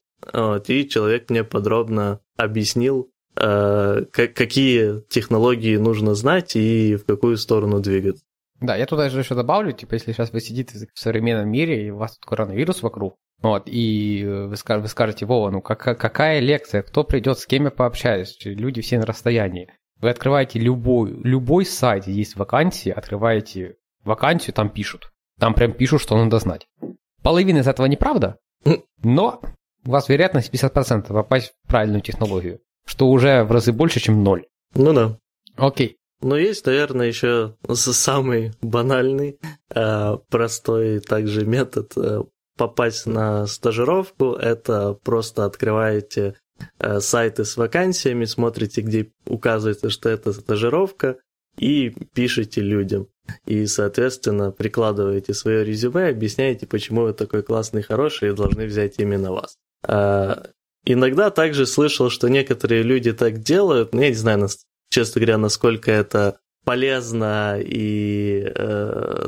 и 0.68 0.88
человек 0.88 1.30
мне 1.30 1.44
подробно 1.44 2.20
объяснил, 2.38 3.12
какие 3.36 5.02
технологии 5.10 5.76
нужно 5.78 6.16
знать 6.16 6.56
и 6.56 6.96
в 6.96 7.06
какую 7.06 7.38
сторону 7.38 7.80
двигаться. 7.80 8.24
Да, 8.64 8.78
я 8.78 8.86
туда 8.86 9.10
же 9.10 9.20
еще 9.20 9.36
добавлю, 9.36 9.74
типа, 9.74 9.96
если 9.96 10.14
сейчас 10.14 10.32
вы 10.32 10.40
сидите 10.40 10.88
в 10.94 10.98
современном 10.98 11.50
мире, 11.50 11.88
и 11.88 11.90
у 11.90 11.98
вас 11.98 12.18
тут 12.18 12.26
коронавирус 12.26 12.82
вокруг, 12.82 13.18
вот, 13.42 13.64
и 13.66 14.24
вы, 14.26 14.56
скажете, 14.56 14.82
вы 14.84 14.88
скажете, 14.88 15.26
Вова, 15.26 15.50
ну 15.50 15.62
как, 15.62 15.80
какая 15.80 16.40
лекция, 16.40 16.82
кто 16.82 17.04
придет, 17.04 17.38
с 17.38 17.46
кем 17.46 17.66
я 17.66 17.72
пообщаюсь, 17.72 18.38
люди 18.46 18.82
все 18.82 19.00
на 19.00 19.06
расстоянии. 19.06 19.70
Вы 20.00 20.12
открываете 20.12 20.60
любой, 20.60 21.12
любой 21.12 21.66
сайт, 21.66 22.08
есть 22.08 22.38
вакансии, 22.38 22.90
открываете 22.90 23.76
вакансию, 24.06 24.54
там 24.54 24.70
пишут. 24.70 25.12
Там 25.38 25.56
прям 25.56 25.74
пишут, 25.74 26.02
что 26.02 26.18
надо 26.18 26.40
знать. 26.40 26.66
Половина 27.22 27.58
из 27.58 27.68
этого 27.68 27.88
неправда, 27.88 28.38
но 29.04 29.42
у 29.86 29.92
вас 29.92 30.08
вероятность 30.08 30.54
50% 30.54 31.08
попасть 31.08 31.52
в 31.66 31.68
правильную 31.68 32.02
технологию, 32.02 32.62
что 32.86 33.10
уже 33.10 33.44
в 33.44 33.52
разы 33.52 33.74
больше, 33.74 34.00
чем 34.00 34.24
ноль. 34.24 34.46
Ну 34.74 34.94
да. 34.94 35.18
Окей. 35.58 35.98
Но 36.24 36.38
есть, 36.38 36.66
наверное, 36.66 37.08
еще 37.08 37.56
самый 37.68 38.54
банальный, 38.62 39.40
э, 39.76 40.18
простой 40.30 41.02
также 41.02 41.46
метод 41.46 41.92
э, 41.98 42.22
попасть 42.58 43.06
на 43.06 43.46
стажировку. 43.46 44.32
Это 44.32 44.94
просто 45.04 45.44
открываете 45.44 46.36
э, 46.80 47.02
сайты 47.02 47.44
с 47.44 47.58
вакансиями, 47.58 48.24
смотрите, 48.24 48.82
где 48.82 49.12
указывается, 49.28 49.90
что 49.90 50.08
это 50.08 50.32
стажировка, 50.32 51.18
и 51.58 51.94
пишете 52.14 52.62
людям. 52.62 53.10
И, 53.46 53.66
соответственно, 53.66 54.52
прикладываете 54.52 55.34
свое 55.34 55.66
резюме, 55.66 56.08
объясняете, 56.08 56.68
почему 56.68 57.02
вы 57.02 57.14
такой 57.14 57.44
классный, 57.44 57.82
хороший 57.82 58.30
и 58.30 58.34
должны 58.34 58.66
взять 58.66 58.98
именно 58.98 59.32
вас. 59.32 59.58
Иногда 60.86 61.30
также 61.30 61.66
слышал, 61.66 62.10
что 62.10 62.28
некоторые 62.28 62.82
люди 62.82 63.14
так 63.14 63.40
делают, 63.40 63.94
но 63.94 64.02
я 64.02 64.10
не 64.10 64.16
знаю, 64.16 64.40
честно 64.94 65.20
говоря, 65.20 65.38
насколько 65.38 65.92
это 65.92 66.38
полезно 66.64 67.58
и 67.60 68.46
э, 68.56 69.28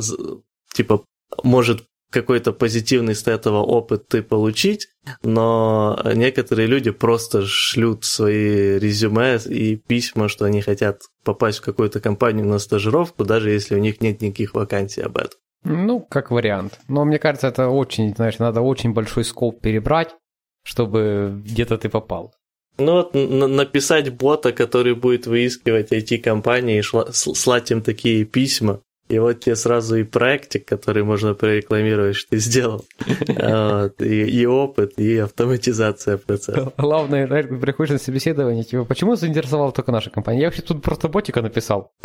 типа 0.73 1.03
может 1.43 1.83
какой-то 2.11 2.53
позитивный 2.53 3.15
с 3.15 3.27
этого 3.27 3.57
опыт 3.57 4.07
ты 4.07 4.21
получить, 4.21 4.87
но 5.23 5.99
некоторые 6.13 6.67
люди 6.67 6.91
просто 6.91 7.45
шлют 7.45 8.05
свои 8.05 8.79
резюме 8.79 9.37
и 9.37 9.75
письма, 9.75 10.29
что 10.29 10.45
они 10.45 10.61
хотят 10.61 11.01
попасть 11.23 11.57
в 11.57 11.63
какую-то 11.63 11.99
компанию 11.99 12.45
на 12.45 12.59
стажировку, 12.59 13.25
даже 13.25 13.49
если 13.49 13.75
у 13.75 13.79
них 13.79 14.01
нет 14.01 14.21
никаких 14.21 14.53
вакансий 14.53 15.01
об 15.01 15.17
этом. 15.17 15.39
Ну, 15.63 15.99
как 15.99 16.29
вариант. 16.29 16.79
Но 16.87 17.03
мне 17.05 17.17
кажется, 17.17 17.47
это 17.47 17.69
очень, 17.69 18.15
знаешь, 18.15 18.37
надо 18.37 18.61
очень 18.61 18.93
большой 18.93 19.23
скоп 19.23 19.59
перебрать, 19.59 20.15
чтобы 20.63 21.41
где-то 21.43 21.77
ты 21.79 21.89
попал. 21.89 22.33
Ну 22.77 22.91
вот 22.93 23.13
написать 23.13 24.13
бота, 24.13 24.51
который 24.51 24.95
будет 24.95 25.27
выискивать 25.27 25.91
IT-компании 25.91 26.79
и 26.79 26.81
шла- 26.81 27.11
слать 27.13 27.71
им 27.71 27.81
такие 27.81 28.25
письма, 28.25 28.81
и 29.07 29.19
вот 29.19 29.41
тебе 29.41 29.55
сразу 29.55 29.97
и 29.97 30.03
проектик, 30.03 30.65
который 30.65 31.03
можно 31.03 31.35
прорекламировать, 31.35 32.15
что 32.15 32.31
ты 32.31 32.37
сделал. 32.37 32.85
Вот, 33.27 34.01
и, 34.01 34.41
и 34.41 34.45
опыт, 34.45 34.97
и 34.97 35.17
автоматизация 35.17 36.17
процесса. 36.17 36.73
Главное, 36.77 37.27
приходишь 37.27 37.93
на 37.93 37.99
собеседование, 37.99 38.63
типа, 38.63 38.85
почему 38.85 39.15
заинтересовала 39.15 39.71
только 39.71 39.91
наша 39.91 40.09
компания? 40.09 40.41
Я 40.41 40.47
вообще 40.47 40.61
тут 40.61 40.81
просто 40.81 41.07
ботика 41.07 41.41
написал. 41.41 41.91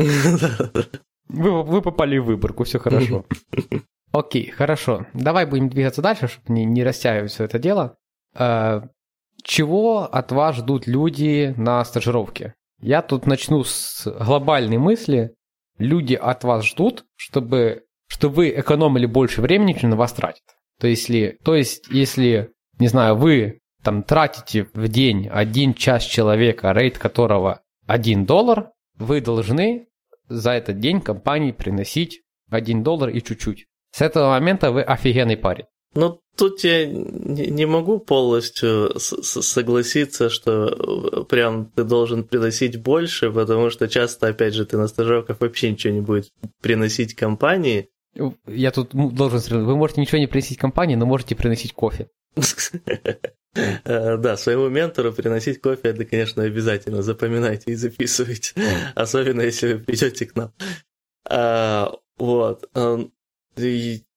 Вы, 1.33 1.63
вы 1.63 1.81
попали 1.81 2.19
в 2.19 2.25
выборку, 2.25 2.65
все 2.65 2.81
хорошо. 2.81 3.25
Окей, 4.13 4.51
хорошо. 4.51 5.07
Давай 5.15 5.47
будем 5.47 5.69
двигаться 5.69 6.03
дальше, 6.03 6.27
чтобы 6.27 6.53
не, 6.53 6.65
не 6.65 6.83
растягивать 6.83 7.31
все 7.31 7.45
это 7.45 7.61
дело. 7.61 7.97
Чего 9.43 10.05
от 10.05 10.33
вас 10.33 10.57
ждут 10.57 10.87
люди 10.87 11.55
на 11.57 11.85
стажировке? 11.85 12.55
Я 12.81 13.03
тут 13.03 13.27
начну 13.27 13.65
с 13.65 14.07
глобальной 14.07 14.79
мысли 14.79 15.35
люди 15.79 16.15
от 16.15 16.45
вас 16.45 16.65
ждут, 16.65 17.05
чтобы, 17.17 17.85
чтобы 18.07 18.35
вы 18.35 18.51
экономили 18.51 19.07
больше 19.07 19.41
времени, 19.41 19.73
чем 19.73 19.91
на 19.91 19.97
вас 19.97 20.13
тратят. 20.13 20.45
То, 20.79 20.87
если, 20.87 21.39
то 21.45 21.55
есть, 21.55 21.89
если, 21.89 22.53
не 22.79 22.89
знаю, 22.89 23.17
вы 23.17 23.61
там 23.83 24.03
тратите 24.03 24.69
в 24.75 24.89
день 24.89 25.29
один 25.29 25.75
час 25.75 26.05
человека, 26.05 26.73
рейд 26.73 26.99
которого 26.99 27.63
1 27.87 28.25
доллар, 28.25 28.71
вы 28.97 29.21
должны 29.21 29.89
за 30.29 30.53
этот 30.53 30.79
день 30.79 31.01
компании 31.01 31.53
приносить 31.53 32.23
1 32.51 32.83
доллар 32.83 33.11
и 33.11 33.23
чуть-чуть. 33.23 33.67
С 33.93 34.03
этого 34.03 34.31
момента 34.31 34.71
вы 34.71 34.83
офигенный 34.83 35.37
парень. 35.37 35.65
Ну, 35.95 36.21
тут 36.41 36.65
я 36.65 36.87
не 36.87 37.67
могу 37.67 37.99
полностью 37.99 38.99
согласиться, 38.99 40.31
что 40.31 40.69
э, 40.69 41.25
прям 41.25 41.67
ты 41.67 41.85
должен 41.85 42.25
приносить 42.25 42.81
больше, 42.81 43.31
потому 43.31 43.69
что 43.69 43.89
часто, 43.89 44.29
опять 44.29 44.55
же, 44.55 44.65
ты 44.65 44.79
на 44.79 44.89
стажировках 44.89 45.39
вообще 45.41 45.71
ничего 45.71 45.93
не 45.93 46.01
будет 46.01 46.33
приносить 46.63 47.15
компании. 47.15 47.91
Я 48.47 48.71
тут 48.71 48.95
должен 48.95 49.67
вы 49.67 49.77
можете 49.77 50.01
ничего 50.01 50.17
не 50.17 50.29
приносить 50.29 50.57
компании, 50.57 50.95
но 50.95 51.05
можете 51.05 51.37
приносить 51.37 51.75
кофе. 51.75 52.09
Э, 53.53 54.17
да, 54.17 54.37
своему 54.37 54.69
ментору 54.69 55.13
приносить 55.13 55.61
кофе, 55.61 55.89
это, 55.89 56.05
конечно, 56.05 56.45
обязательно. 56.45 57.03
Запоминайте 57.03 57.73
и 57.73 57.75
записывайте. 57.75 58.55
Особенно, 58.95 59.41
если 59.41 59.73
вы 59.73 59.81
придете 59.81 60.27
к 60.27 60.37
нам. 60.37 60.53
А, 61.29 61.93
вот. 62.17 62.71
Эм, 62.77 63.13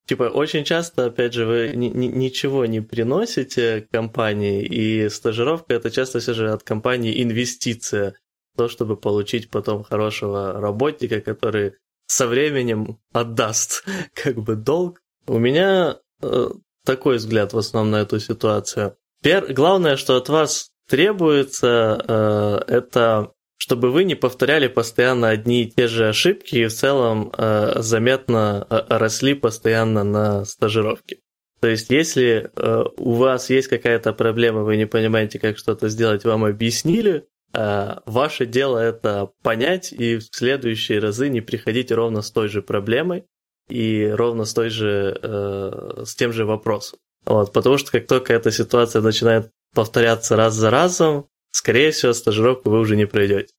Типа, 0.06 0.24
очень 0.24 0.64
часто, 0.64 1.06
опять 1.06 1.32
же, 1.32 1.46
вы 1.46 1.72
ни, 1.74 1.86
ни, 1.86 2.06
ничего 2.06 2.66
не 2.66 2.80
приносите 2.80 3.88
компании, 3.90 4.62
и 4.62 5.08
стажировка 5.08 5.74
это 5.74 5.90
часто 5.90 6.20
все 6.20 6.34
же 6.34 6.50
от 6.50 6.62
компании 6.62 7.22
инвестиция, 7.22 8.14
то, 8.56 8.68
чтобы 8.68 8.96
получить 8.96 9.50
потом 9.50 9.82
хорошего 9.82 10.60
работника, 10.60 11.22
который 11.22 11.74
со 12.06 12.26
временем 12.26 12.98
отдаст 13.12 13.84
как 14.14 14.36
бы 14.36 14.56
долг. 14.56 15.00
У 15.26 15.38
меня 15.38 15.98
э, 16.20 16.48
такой 16.84 17.16
взгляд 17.16 17.54
в 17.54 17.58
основном 17.58 17.92
на 17.92 18.02
эту 18.02 18.20
ситуацию. 18.20 18.96
Пер... 19.22 19.52
Главное, 19.54 19.96
что 19.96 20.16
от 20.16 20.28
вас 20.28 20.70
требуется, 20.86 21.98
э, 22.06 22.72
это 22.74 23.32
чтобы 23.64 23.90
вы 23.90 24.04
не 24.04 24.14
повторяли 24.14 24.68
постоянно 24.68 25.30
одни 25.30 25.62
и 25.62 25.70
те 25.70 25.88
же 25.88 26.06
ошибки 26.06 26.56
и 26.56 26.66
в 26.66 26.74
целом 26.74 27.32
э, 27.34 27.76
заметно 27.80 28.66
э, 28.68 28.82
росли 28.90 29.32
постоянно 29.32 30.04
на 30.04 30.44
стажировке. 30.44 31.20
То 31.60 31.68
есть, 31.68 31.88
если 31.88 32.50
э, 32.54 32.84
у 32.98 33.12
вас 33.14 33.48
есть 33.48 33.68
какая-то 33.68 34.12
проблема, 34.12 34.64
вы 34.64 34.76
не 34.76 34.86
понимаете, 34.86 35.38
как 35.38 35.56
что-то 35.56 35.88
сделать, 35.88 36.26
вам 36.26 36.44
объяснили, 36.44 37.24
э, 37.54 37.94
ваше 38.04 38.44
дело 38.44 38.76
это 38.76 39.30
понять 39.42 39.94
и 39.94 40.18
в 40.18 40.24
следующие 40.30 40.98
разы 40.98 41.30
не 41.30 41.40
приходить 41.40 41.90
ровно 41.90 42.20
с 42.20 42.30
той 42.30 42.48
же 42.48 42.60
проблемой 42.60 43.24
и 43.70 44.06
ровно 44.14 44.44
с 44.44 44.52
той 44.52 44.68
же, 44.68 45.18
э, 45.22 46.02
с 46.04 46.14
тем 46.14 46.34
же 46.34 46.44
вопросом. 46.44 46.98
Вот, 47.24 47.50
потому 47.54 47.78
что 47.78 47.92
как 47.92 48.06
только 48.06 48.34
эта 48.34 48.50
ситуация 48.50 49.00
начинает 49.00 49.50
повторяться 49.74 50.36
раз 50.36 50.52
за 50.52 50.68
разом, 50.68 51.28
скорее 51.54 51.92
всего, 51.92 52.12
стажировку 52.12 52.68
вы 52.68 52.80
уже 52.80 52.96
не 52.96 53.06
пройдете. 53.06 53.54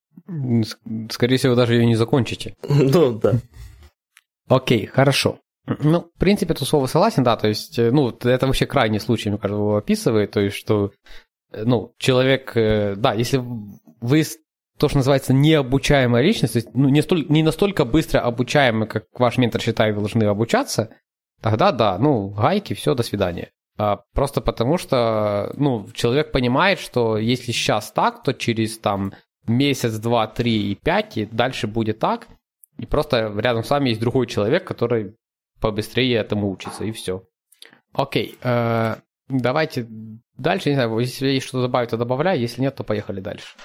Скорее 1.09 1.37
всего, 1.37 1.55
даже 1.55 1.75
ее 1.75 1.85
не 1.85 1.95
закончите. 1.95 2.55
Ну, 2.69 3.17
да. 3.17 3.39
Окей, 4.47 4.85
хорошо. 4.85 5.39
Ну, 5.65 6.11
в 6.15 6.19
принципе, 6.19 6.53
тут 6.53 6.67
слово 6.67 6.85
согласен, 6.85 7.23
да, 7.23 7.35
то 7.37 7.47
есть, 7.47 7.79
э, 7.79 7.89
ну, 7.89 8.09
это 8.09 8.45
вообще 8.45 8.67
крайний 8.67 8.99
случай, 8.99 9.29
мне 9.29 9.39
кажется, 9.39 9.59
его 9.59 9.77
описывает, 9.77 10.29
то 10.29 10.39
есть, 10.39 10.55
что, 10.55 10.91
э, 11.51 11.63
ну, 11.65 11.93
человек, 11.97 12.55
э, 12.55 12.93
да, 12.95 13.13
если 13.13 13.41
вы 14.01 14.23
то, 14.77 14.87
что 14.87 14.97
называется 14.97 15.33
необучаемая 15.33 16.21
личность, 16.21 16.53
то 16.53 16.57
есть, 16.57 16.69
ну, 16.75 16.89
не, 16.89 17.01
столь, 17.01 17.25
не 17.29 17.41
настолько 17.41 17.83
быстро 17.83 18.19
обучаемый, 18.19 18.87
как 18.87 19.05
ваш 19.17 19.39
ментор 19.39 19.59
считает, 19.59 19.95
должны 19.95 20.25
обучаться, 20.25 20.91
тогда 21.41 21.71
да, 21.71 21.97
ну, 21.97 22.29
гайки, 22.29 22.75
все, 22.75 22.93
до 22.93 23.01
свидания. 23.01 23.49
А, 23.77 24.01
просто 24.13 24.41
потому 24.41 24.77
что, 24.77 25.51
ну, 25.57 25.87
человек 25.93 26.31
понимает, 26.31 26.79
что 26.79 27.17
если 27.17 27.51
сейчас 27.51 27.91
так, 27.91 28.23
то 28.23 28.33
через 28.33 28.77
там 28.77 29.13
месяц, 29.47 29.97
два, 29.97 30.27
три 30.27 30.71
и 30.71 30.75
пять, 30.75 31.17
и 31.17 31.25
дальше 31.25 31.67
будет 31.67 31.99
так. 31.99 32.27
И 32.77 32.85
просто 32.85 33.33
рядом 33.37 33.63
с 33.63 33.69
вами 33.69 33.89
есть 33.89 34.01
другой 34.01 34.27
человек, 34.27 34.65
который 34.65 35.15
побыстрее 35.59 36.17
этому 36.17 36.49
учится, 36.49 36.83
и 36.83 36.91
все. 36.91 37.23
Окей, 37.93 38.37
э, 38.41 38.95
давайте 39.29 39.87
дальше, 40.37 40.69
не 40.69 40.75
знаю, 40.75 40.99
если 40.99 41.27
есть 41.27 41.47
что 41.47 41.61
добавить, 41.61 41.89
то 41.89 41.97
добавляй, 41.97 42.39
если 42.39 42.61
нет, 42.61 42.75
то 42.75 42.83
поехали 42.83 43.21
дальше. 43.21 43.55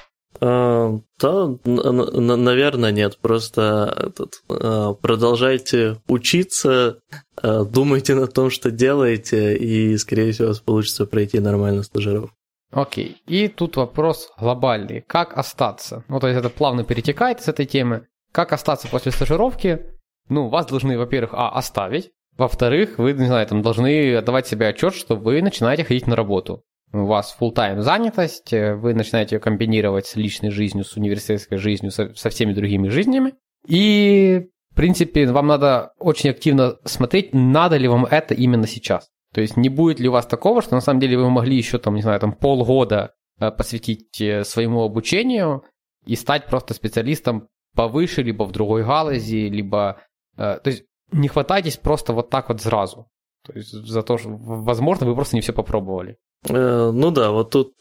А, 0.41 1.01
да, 1.19 1.49
наверное, 1.65 2.93
нет. 2.93 3.19
Просто 3.19 4.13
а, 4.49 4.95
продолжайте 4.95 6.01
учиться, 6.07 6.99
а, 7.37 7.65
думайте 7.65 8.15
на 8.15 8.27
том, 8.27 8.51
что 8.51 8.71
делаете, 8.71 9.57
и, 9.57 9.97
скорее 9.97 10.33
всего, 10.33 10.47
у 10.47 10.51
вас 10.51 10.61
получится 10.61 11.07
пройти 11.07 11.41
нормально 11.41 11.83
стажировку. 11.83 12.35
Окей. 12.71 13.21
И 13.27 13.49
тут 13.49 13.77
вопрос 13.77 14.33
глобальный. 14.39 15.03
Как 15.07 15.37
остаться? 15.37 16.05
Ну, 16.09 16.21
то 16.21 16.29
есть 16.29 16.39
это 16.39 16.51
плавно 16.51 16.85
перетекает 16.85 17.41
с 17.41 17.49
этой 17.49 17.67
темы. 17.67 18.07
Как 18.33 18.53
остаться 18.53 18.87
после 18.89 19.11
стажировки? 19.11 19.81
Ну, 20.29 20.49
вас 20.49 20.67
должны, 20.67 20.97
во-первых, 20.97 21.35
а, 21.35 21.51
оставить. 21.51 22.13
Во-вторых, 22.37 22.99
вы, 22.99 23.13
не 23.13 23.27
знаю, 23.27 23.47
там 23.47 23.61
должны 23.61 24.15
отдавать 24.15 24.47
себе 24.47 24.69
отчет, 24.69 24.95
что 24.95 25.17
вы 25.17 25.43
начинаете 25.43 25.85
ходить 25.85 26.07
на 26.07 26.15
работу. 26.15 26.63
У 26.93 27.05
вас 27.05 27.37
full-time 27.39 27.83
занятость, 27.83 28.53
вы 28.53 28.95
начинаете 28.95 29.37
ее 29.37 29.41
комбинировать 29.41 30.07
с 30.07 30.17
личной 30.17 30.51
жизнью, 30.51 30.85
с 30.85 30.97
университетской 30.97 31.59
жизнью, 31.59 31.93
со, 31.93 32.15
со 32.15 32.31
всеми 32.31 32.53
другими 32.53 32.89
жизнями. 32.89 33.35
И, 33.67 34.49
в 34.73 34.75
принципе, 34.75 35.27
вам 35.27 35.47
надо 35.47 35.93
очень 35.99 36.31
активно 36.31 36.77
смотреть, 36.85 37.33
надо 37.33 37.77
ли 37.77 37.87
вам 37.87 38.07
это 38.07 38.35
именно 38.35 38.67
сейчас. 38.67 39.09
То 39.33 39.41
есть 39.41 39.57
не 39.57 39.69
будет 39.69 40.01
ли 40.01 40.09
у 40.09 40.13
вас 40.13 40.27
такого, 40.27 40.63
что 40.63 40.75
на 40.75 40.81
самом 40.81 41.01
деле 41.01 41.17
вы 41.17 41.31
могли 41.31 41.57
еще 41.57 41.79
там, 41.79 41.95
не 41.95 42.03
знаю, 42.03 42.19
там 42.19 42.33
полгода 42.33 43.15
э, 43.39 43.51
посвятить 43.51 44.21
э, 44.21 44.45
своему 44.45 44.83
обучению 44.83 45.65
и 46.05 46.17
стать 46.17 46.47
просто 46.47 46.75
специалистом 46.75 47.49
повыше, 47.77 48.23
либо 48.23 48.45
в 48.45 48.53
другой 48.53 48.85
галази, 48.85 49.49
либо... 49.49 50.01
Э, 50.37 50.59
то 50.63 50.71
есть 50.71 50.85
не 51.13 51.29
хватайтесь 51.29 51.77
просто 51.77 52.13
вот 52.13 52.31
так 52.31 52.49
вот 52.49 52.61
сразу. 52.61 53.09
То 53.47 53.53
есть 53.53 53.71
за 53.71 54.03
то, 54.03 54.19
что, 54.19 54.31
возможно, 54.31 55.07
вы 55.07 55.15
просто 55.15 55.37
не 55.37 55.43
все 55.43 55.53
попробовали. 55.53 56.19
Ну 56.49 57.11
да, 57.11 57.31
вот 57.31 57.51
тут 57.51 57.75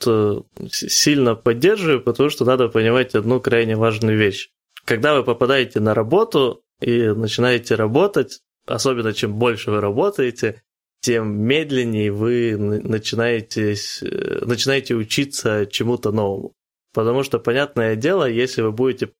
сильно 0.72 1.36
поддерживаю, 1.36 2.01
потому 2.01 2.30
что 2.30 2.44
надо 2.46 2.68
понимать 2.68 3.16
одну 3.16 3.39
крайне 3.39 3.75
важную 3.75 4.18
вещь. 4.18 4.50
Когда 4.86 5.16
вы 5.16 5.24
попадаете 5.24 5.80
на 5.80 5.94
работу 5.94 6.63
и 6.82 7.08
начинаете 7.10 7.75
работать, 7.75 8.42
особенно 8.66 9.13
чем 9.13 9.36
больше 9.36 9.72
вы 9.72 9.82
работаете, 9.82 10.63
тем 11.01 11.42
медленнее 11.42 12.12
вы 12.12 12.58
начинаете, 12.58 13.74
э, 13.74 14.46
начинаете 14.46 14.96
учиться 14.96 15.66
чему-то 15.66 16.12
новому. 16.12 16.54
Потому 16.94 17.24
что, 17.24 17.39
понятное 17.39 17.96
дело, 17.96 18.28
если 18.28 18.62
вы 18.62 18.72
будете 18.72 19.12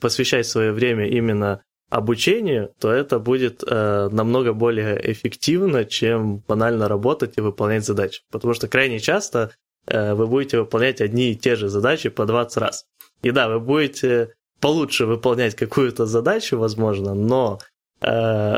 посвящать 0.00 0.46
свое 0.46 0.72
время 0.72 1.08
именно 1.08 1.62
обучению, 1.90 2.72
то 2.78 2.90
это 2.92 3.18
будет 3.18 3.62
э, 3.66 4.08
намного 4.12 4.52
более 4.52 5.12
эффективно, 5.12 5.84
чем 5.84 6.38
банально 6.46 6.88
работать 6.88 7.36
и 7.36 7.40
выполнять 7.40 7.84
задачи. 7.84 8.22
Потому 8.30 8.54
что 8.54 8.68
крайне 8.68 9.00
часто 9.00 9.50
э, 9.86 10.14
вы 10.14 10.28
будете 10.28 10.60
выполнять 10.60 11.00
одни 11.00 11.32
и 11.32 11.36
те 11.36 11.56
же 11.56 11.68
задачи 11.68 12.08
по 12.08 12.26
20 12.26 12.56
раз. 12.58 12.86
И 13.22 13.32
да, 13.32 13.48
вы 13.48 13.58
будете 13.58 14.34
получше 14.60 15.04
выполнять 15.04 15.56
какую-то 15.56 16.06
задачу, 16.06 16.58
возможно, 16.58 17.14
но, 17.14 17.58
э, 18.02 18.56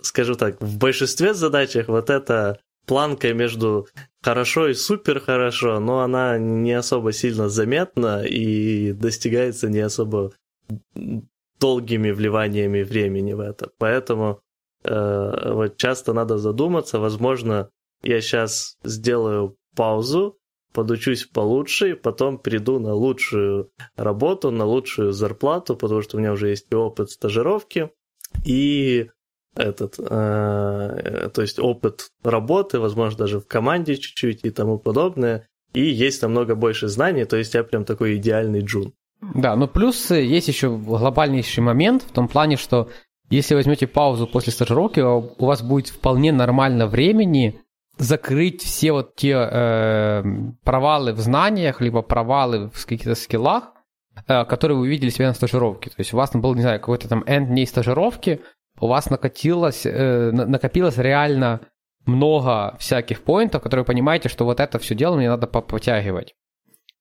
скажу 0.00 0.34
так, 0.34 0.58
в 0.60 0.78
большинстве 0.78 1.34
задачах 1.34 1.88
вот 1.88 2.08
эта 2.08 2.58
планка 2.86 3.34
между 3.34 3.88
хорошо 4.22 4.68
и 4.68 4.74
супер 4.74 5.20
хорошо, 5.20 5.80
но 5.80 6.00
она 6.00 6.38
не 6.38 6.72
особо 6.72 7.12
сильно 7.12 7.50
заметна 7.50 8.24
и 8.24 8.92
достигается 8.92 9.68
не 9.68 9.80
особо 9.80 10.32
долгими 11.60 12.10
вливаниями 12.10 12.82
времени 12.82 13.32
в 13.32 13.40
это. 13.40 13.70
Поэтому 13.78 14.40
э, 14.84 15.52
вот 15.52 15.76
часто 15.76 16.12
надо 16.12 16.38
задуматься, 16.38 16.98
возможно, 16.98 17.70
я 18.02 18.20
сейчас 18.20 18.76
сделаю 18.84 19.56
паузу, 19.74 20.38
подучусь 20.72 21.24
получше, 21.24 21.96
потом 21.96 22.38
приду 22.38 22.78
на 22.78 22.92
лучшую 22.94 23.70
работу, 23.96 24.50
на 24.50 24.64
лучшую 24.64 25.12
зарплату, 25.12 25.76
потому 25.76 26.02
что 26.02 26.16
у 26.16 26.20
меня 26.20 26.32
уже 26.32 26.48
есть 26.48 26.72
опыт 26.74 27.10
стажировки, 27.10 27.90
и 28.44 29.10
этот, 29.54 29.98
э, 29.98 31.30
то 31.32 31.42
есть 31.42 31.58
опыт 31.58 32.10
работы, 32.24 32.80
возможно, 32.80 33.18
даже 33.18 33.40
в 33.40 33.46
команде 33.46 33.96
чуть-чуть 33.96 34.44
и 34.44 34.50
тому 34.50 34.78
подобное, 34.78 35.48
и 35.72 35.82
есть 35.82 36.22
намного 36.22 36.56
больше 36.56 36.88
знаний, 36.88 37.24
то 37.24 37.36
есть 37.36 37.54
я 37.54 37.62
прям 37.64 37.84
такой 37.84 38.16
идеальный 38.16 38.60
джун. 38.60 38.94
Да, 39.34 39.56
но 39.56 39.66
плюс 39.66 40.10
есть 40.10 40.48
еще 40.48 40.76
глобальнейший 40.76 41.62
момент 41.62 42.02
в 42.02 42.10
том 42.10 42.28
плане, 42.28 42.56
что 42.56 42.88
если 43.30 43.54
возьмете 43.54 43.86
паузу 43.86 44.26
после 44.26 44.52
стажировки, 44.52 45.00
у 45.00 45.44
вас 45.44 45.62
будет 45.62 45.88
вполне 45.88 46.32
нормально 46.32 46.86
времени 46.86 47.60
закрыть 47.96 48.62
все 48.62 48.92
вот 48.92 49.16
те 49.16 49.30
э, 49.32 50.22
провалы 50.64 51.12
в 51.12 51.20
знаниях, 51.20 51.80
либо 51.80 52.02
провалы 52.02 52.70
в 52.70 52.86
каких-то 52.86 53.14
скиллах, 53.14 53.72
э, 54.26 54.44
которые 54.44 54.76
вы 54.76 54.84
увидели 54.84 55.10
себя 55.10 55.28
на 55.28 55.34
стажировке. 55.34 55.90
То 55.90 55.96
есть 55.98 56.12
у 56.12 56.16
вас 56.16 56.32
был, 56.32 56.54
не 56.54 56.62
знаю, 56.62 56.80
какой-то 56.80 57.08
там 57.08 57.22
end 57.22 57.46
дней 57.46 57.66
стажировки, 57.66 58.40
у 58.80 58.88
вас 58.88 59.10
накатилось, 59.10 59.86
э, 59.86 60.30
накопилось 60.32 60.98
реально 60.98 61.60
много 62.04 62.76
всяких 62.78 63.22
поинтов, 63.22 63.62
которые 63.62 63.82
вы 63.82 63.86
понимаете, 63.86 64.28
что 64.28 64.44
вот 64.44 64.60
это 64.60 64.78
все 64.78 64.94
дело 64.94 65.16
мне 65.16 65.28
надо 65.28 65.46
потягивать. 65.46 66.34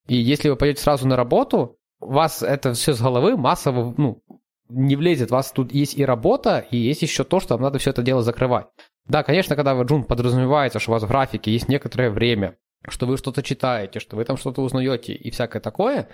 И 0.08 0.16
если 0.16 0.50
вы 0.50 0.56
пойдете 0.56 0.82
сразу 0.82 1.08
на 1.08 1.16
работу, 1.16 1.78
вас 2.12 2.44
это 2.44 2.74
все 2.74 2.94
с 2.94 3.02
головы 3.02 3.38
массово 3.38 3.94
ну, 3.98 4.24
не 4.70 4.96
влезет. 4.96 5.32
У 5.32 5.36
вас 5.36 5.52
тут 5.52 5.74
есть 5.74 5.98
и 5.98 6.06
работа, 6.06 6.66
и 6.72 6.78
есть 6.78 7.02
еще 7.02 7.24
то, 7.24 7.40
что 7.40 7.56
вам 7.56 7.64
надо 7.64 7.80
все 7.80 7.92
это 7.92 8.02
дело 8.02 8.22
закрывать. 8.22 8.68
Да, 9.08 9.24
конечно, 9.24 9.56
когда 9.56 9.76
вы 9.76 9.84
джун 9.86 10.04
подразумевается, 10.04 10.80
что 10.80 10.92
у 10.92 10.94
вас 10.94 11.04
в 11.04 11.08
графике 11.08 11.52
есть 11.52 11.68
некоторое 11.68 12.10
время, 12.10 12.58
что 12.88 13.06
вы 13.06 13.18
что-то 13.18 13.44
читаете, 13.44 14.00
что 14.00 14.16
вы 14.16 14.26
там 14.26 14.38
что-то 14.38 14.62
узнаете 14.62 15.14
и 15.14 15.30
всякое 15.32 15.60
такое, 15.60 16.08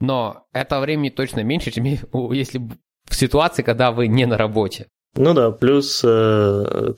но 0.00 0.46
это 0.52 0.80
времени 0.80 1.10
точно 1.10 1.42
меньше, 1.42 1.70
чем 1.70 1.84
если 2.32 2.58
в 3.04 3.14
ситуации, 3.14 3.62
когда 3.62 3.92
вы 3.92 4.08
не 4.08 4.26
на 4.26 4.36
работе. 4.36 4.88
Ну 5.14 5.32
да, 5.34 5.50
плюс, 5.50 6.02
э, 6.04 6.94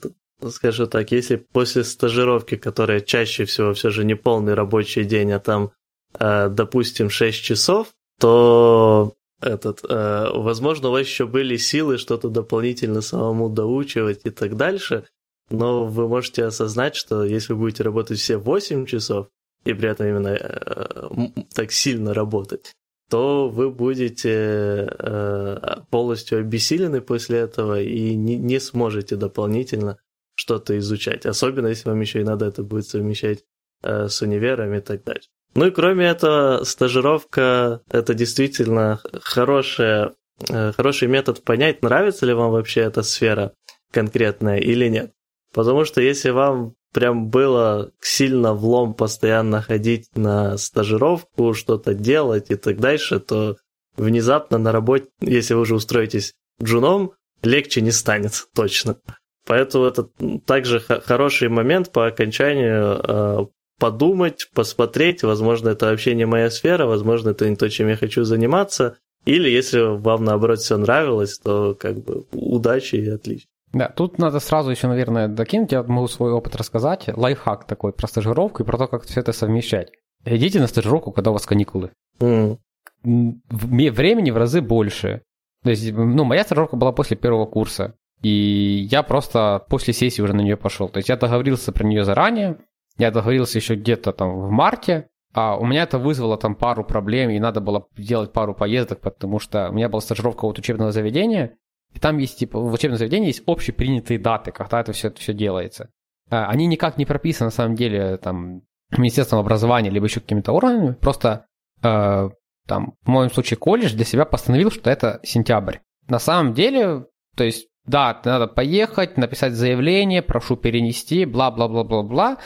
скажу 0.49 0.87
так, 0.87 1.11
если 1.11 1.37
после 1.37 1.83
стажировки, 1.83 2.55
которая 2.57 2.99
чаще 2.99 3.45
всего 3.45 3.73
все 3.73 3.89
же 3.89 4.03
не 4.03 4.15
полный 4.15 4.53
рабочий 4.53 5.03
день, 5.03 5.31
а 5.31 5.39
там, 5.39 5.71
э, 6.19 6.49
допустим, 6.49 7.09
6 7.09 7.41
часов, 7.41 7.87
то 8.19 9.15
этот, 9.41 9.83
э, 9.87 10.29
возможно, 10.33 10.89
у 10.89 10.91
вас 10.91 11.07
еще 11.07 11.25
были 11.25 11.57
силы 11.57 11.97
что-то 11.97 12.29
дополнительно 12.29 13.01
самому 13.01 13.49
доучивать 13.49 14.21
и 14.25 14.29
так 14.29 14.55
дальше, 14.57 15.05
но 15.49 15.85
вы 15.85 16.07
можете 16.07 16.45
осознать, 16.45 16.95
что 16.95 17.23
если 17.23 17.53
вы 17.53 17.59
будете 17.59 17.83
работать 17.83 18.19
все 18.19 18.37
8 18.37 18.85
часов, 18.85 19.27
и 19.65 19.73
при 19.73 19.89
этом 19.89 20.07
именно 20.07 20.37
э, 20.39 21.09
так 21.53 21.71
сильно 21.71 22.13
работать, 22.13 22.75
то 23.09 23.49
вы 23.49 23.71
будете 23.71 24.87
э, 24.99 25.77
полностью 25.89 26.39
обессилены 26.39 27.01
после 27.01 27.39
этого 27.39 27.81
и 27.81 28.15
не, 28.15 28.37
не 28.37 28.59
сможете 28.59 29.15
дополнительно 29.15 29.97
что-то 30.35 30.77
изучать. 30.77 31.25
Особенно, 31.25 31.67
если 31.67 31.89
вам 31.89 31.99
еще 31.99 32.21
и 32.21 32.23
надо 32.23 32.45
это 32.45 32.63
будет 32.63 32.87
совмещать 32.87 33.43
э, 33.83 34.07
с 34.07 34.21
универом 34.21 34.73
и 34.73 34.79
так 34.79 35.03
далее. 35.03 35.23
Ну 35.55 35.67
и 35.67 35.71
кроме 35.71 36.05
этого, 36.07 36.63
стажировка– 36.63 37.81
это 37.91 38.13
действительно 38.13 39.01
хорошая, 39.21 40.13
э, 40.49 40.71
хороший 40.73 41.07
метод 41.07 41.43
понять, 41.43 41.81
нравится 41.81 42.25
ли 42.25 42.33
вам 42.33 42.51
вообще 42.51 42.81
эта 42.81 43.01
сфера 43.03 43.53
конкретная 43.91 44.57
или 44.57 44.87
нет. 44.87 45.11
Потому 45.53 45.85
что 45.85 46.01
если 46.01 46.29
вам 46.29 46.75
прям 46.93 47.29
было 47.29 47.91
сильно 48.01 48.53
влом 48.53 48.93
постоянно 48.93 49.61
ходить 49.61 50.09
на 50.15 50.57
стажировку, 50.57 51.53
что-то 51.53 51.93
делать 51.93 52.49
и 52.49 52.55
так 52.55 52.79
дальше, 52.79 53.19
то 53.19 53.57
внезапно 53.97 54.57
на 54.57 54.71
работе, 54.71 55.07
если 55.21 55.53
вы 55.53 55.61
уже 55.61 55.75
устроитесь 55.75 56.33
джуном, 56.61 57.13
легче 57.43 57.81
не 57.81 57.91
станет 57.91 58.47
точно. 58.55 58.97
Поэтому 59.45 59.85
это 59.85 60.07
также 60.45 60.79
хороший 60.79 61.49
момент 61.49 61.91
по 61.91 62.05
окончанию 62.05 63.01
э, 63.01 63.45
подумать, 63.79 64.49
посмотреть, 64.53 65.23
возможно, 65.23 65.69
это 65.69 65.87
вообще 65.87 66.13
не 66.13 66.25
моя 66.25 66.49
сфера, 66.49 66.85
возможно, 66.85 67.29
это 67.29 67.49
не 67.49 67.55
то, 67.55 67.69
чем 67.69 67.87
я 67.87 67.95
хочу 67.95 68.23
заниматься, 68.23 68.97
или 69.25 69.49
если 69.49 69.97
вам, 69.97 70.23
наоборот, 70.23 70.59
все 70.59 70.77
нравилось, 70.77 71.39
то 71.39 71.75
как 71.75 72.03
бы 72.03 72.25
удачи 72.31 72.95
и 72.95 73.09
отлично. 73.09 73.47
Да, 73.71 73.87
тут 73.89 74.17
надо 74.17 74.39
сразу 74.39 74.71
еще, 74.71 74.87
наверное, 74.87 75.27
докинуть, 75.27 75.71
я 75.71 75.83
могу 75.83 76.07
свой 76.07 76.31
опыт 76.31 76.55
рассказать, 76.55 77.07
лайфхак 77.07 77.65
такой 77.65 77.93
про 77.93 78.07
стажировку 78.07 78.63
и 78.63 78.65
про 78.65 78.77
то, 78.77 78.87
как 78.87 79.03
все 79.03 79.19
это 79.19 79.31
совмещать. 79.31 79.91
Идите 80.25 80.59
на 80.59 80.67
стажировку, 80.67 81.11
когда 81.11 81.29
у 81.29 81.33
вас 81.33 81.45
каникулы. 81.45 81.91
Mm. 82.19 82.57
Времени 83.03 84.31
в 84.31 84.37
разы 84.37 84.61
больше. 84.61 85.21
То 85.63 85.69
есть, 85.69 85.91
ну, 85.91 86.23
моя 86.23 86.43
стажировка 86.43 86.77
была 86.77 86.91
после 86.91 87.15
первого 87.15 87.45
курса, 87.45 87.93
и 88.21 88.87
я 88.89 89.03
просто 89.03 89.65
после 89.69 89.93
сессии 89.93 90.21
уже 90.21 90.33
на 90.33 90.41
нее 90.41 90.57
пошел. 90.57 90.89
То 90.89 90.97
есть 90.97 91.09
я 91.09 91.15
договорился 91.15 91.71
про 91.71 91.85
нее 91.85 92.03
заранее, 92.03 92.57
я 92.99 93.11
договорился 93.11 93.57
еще 93.57 93.75
где-то 93.75 94.11
там 94.11 94.39
в 94.39 94.51
марте, 94.51 95.09
а 95.33 95.57
у 95.57 95.65
меня 95.65 95.83
это 95.83 95.97
вызвало 95.97 96.37
там 96.37 96.53
пару 96.53 96.83
проблем, 96.83 97.29
и 97.29 97.39
надо 97.39 97.61
было 97.61 97.87
делать 97.97 98.33
пару 98.33 98.53
поездок, 98.53 98.99
потому 98.99 99.39
что 99.39 99.69
у 99.69 99.73
меня 99.73 99.89
была 99.89 100.01
стажировка 100.01 100.45
от 100.45 100.59
учебного 100.59 100.91
заведения, 100.91 101.55
и 101.93 101.99
там 101.99 102.17
есть, 102.17 102.37
типа, 102.37 102.59
в 102.59 102.71
учебном 102.71 102.97
заведении 102.97 103.27
есть 103.27 103.43
общепринятые 103.47 104.19
даты, 104.19 104.51
когда 104.51 104.81
это 104.81 104.91
все, 104.91 105.07
это 105.07 105.19
все 105.19 105.33
делается. 105.33 105.89
А, 106.29 106.47
они 106.47 106.67
никак 106.67 106.97
не 106.97 107.05
прописаны, 107.05 107.47
на 107.47 107.51
самом 107.51 107.75
деле, 107.75 108.17
там, 108.17 108.61
Министерством 108.95 109.39
образования, 109.39 109.89
либо 109.89 110.05
еще 110.05 110.19
какими-то 110.19 110.51
органами, 110.51 110.93
просто 110.93 111.45
э, 111.83 112.29
там, 112.67 112.93
в 113.03 113.07
моем 113.07 113.31
случае, 113.31 113.57
колледж 113.57 113.93
для 113.93 114.05
себя 114.05 114.25
постановил, 114.25 114.71
что 114.71 114.89
это 114.89 115.19
сентябрь. 115.23 115.77
На 116.07 116.19
самом 116.19 116.53
деле, 116.53 117.05
то 117.35 117.43
есть, 117.43 117.67
да, 117.85 118.19
надо 118.25 118.47
поехать, 118.47 119.17
написать 119.17 119.53
заявление, 119.53 120.21
прошу 120.21 120.55
перенести, 120.55 121.25
бла-бла-бла-бла-бла, 121.25 122.37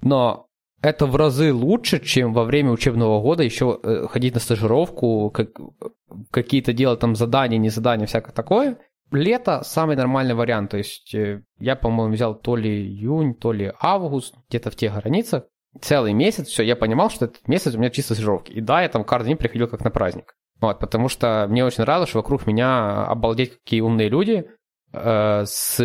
но 0.00 0.48
это 0.80 1.06
в 1.06 1.16
разы 1.16 1.52
лучше, 1.52 1.98
чем 1.98 2.32
во 2.32 2.44
время 2.44 2.70
учебного 2.70 3.20
года 3.20 3.42
еще 3.42 3.78
э, 3.82 4.06
ходить 4.08 4.34
на 4.34 4.40
стажировку, 4.40 5.30
как, 5.30 5.48
какие-то 6.30 6.72
делать 6.72 7.00
там 7.00 7.16
задания, 7.16 7.58
не 7.58 7.68
задания, 7.68 8.06
всякое 8.06 8.32
такое. 8.32 8.78
Лето 9.10 9.62
самый 9.64 9.96
нормальный 9.96 10.34
вариант. 10.34 10.70
То 10.70 10.76
есть 10.76 11.14
э, 11.14 11.42
я, 11.58 11.74
по-моему, 11.74 12.14
взял 12.14 12.34
то 12.34 12.54
ли 12.54 12.70
июнь, 12.70 13.34
то 13.34 13.52
ли 13.52 13.72
август, 13.80 14.34
где-то 14.48 14.70
в 14.70 14.76
тех 14.76 14.94
границах. 14.94 15.44
Целый 15.80 16.12
месяц, 16.12 16.46
все, 16.46 16.62
я 16.62 16.76
понимал, 16.76 17.10
что 17.10 17.26
этот 17.26 17.46
месяц 17.48 17.74
у 17.74 17.78
меня 17.78 17.90
чисто 17.90 18.14
стажировки. 18.14 18.52
И 18.52 18.60
да, 18.60 18.82
я 18.82 18.88
там 18.88 19.04
каждый 19.04 19.28
день 19.28 19.36
приходил 19.36 19.66
как 19.66 19.82
на 19.82 19.90
праздник. 19.90 20.34
Вот, 20.60 20.78
потому 20.78 21.08
что 21.08 21.46
мне 21.48 21.64
очень 21.64 21.82
нравилось, 21.82 22.08
что 22.08 22.18
вокруг 22.18 22.46
меня 22.46 23.04
обалдеть 23.04 23.58
какие 23.58 23.80
умные 23.80 24.08
люди. 24.08 24.48
Э, 24.92 25.42
с... 25.44 25.76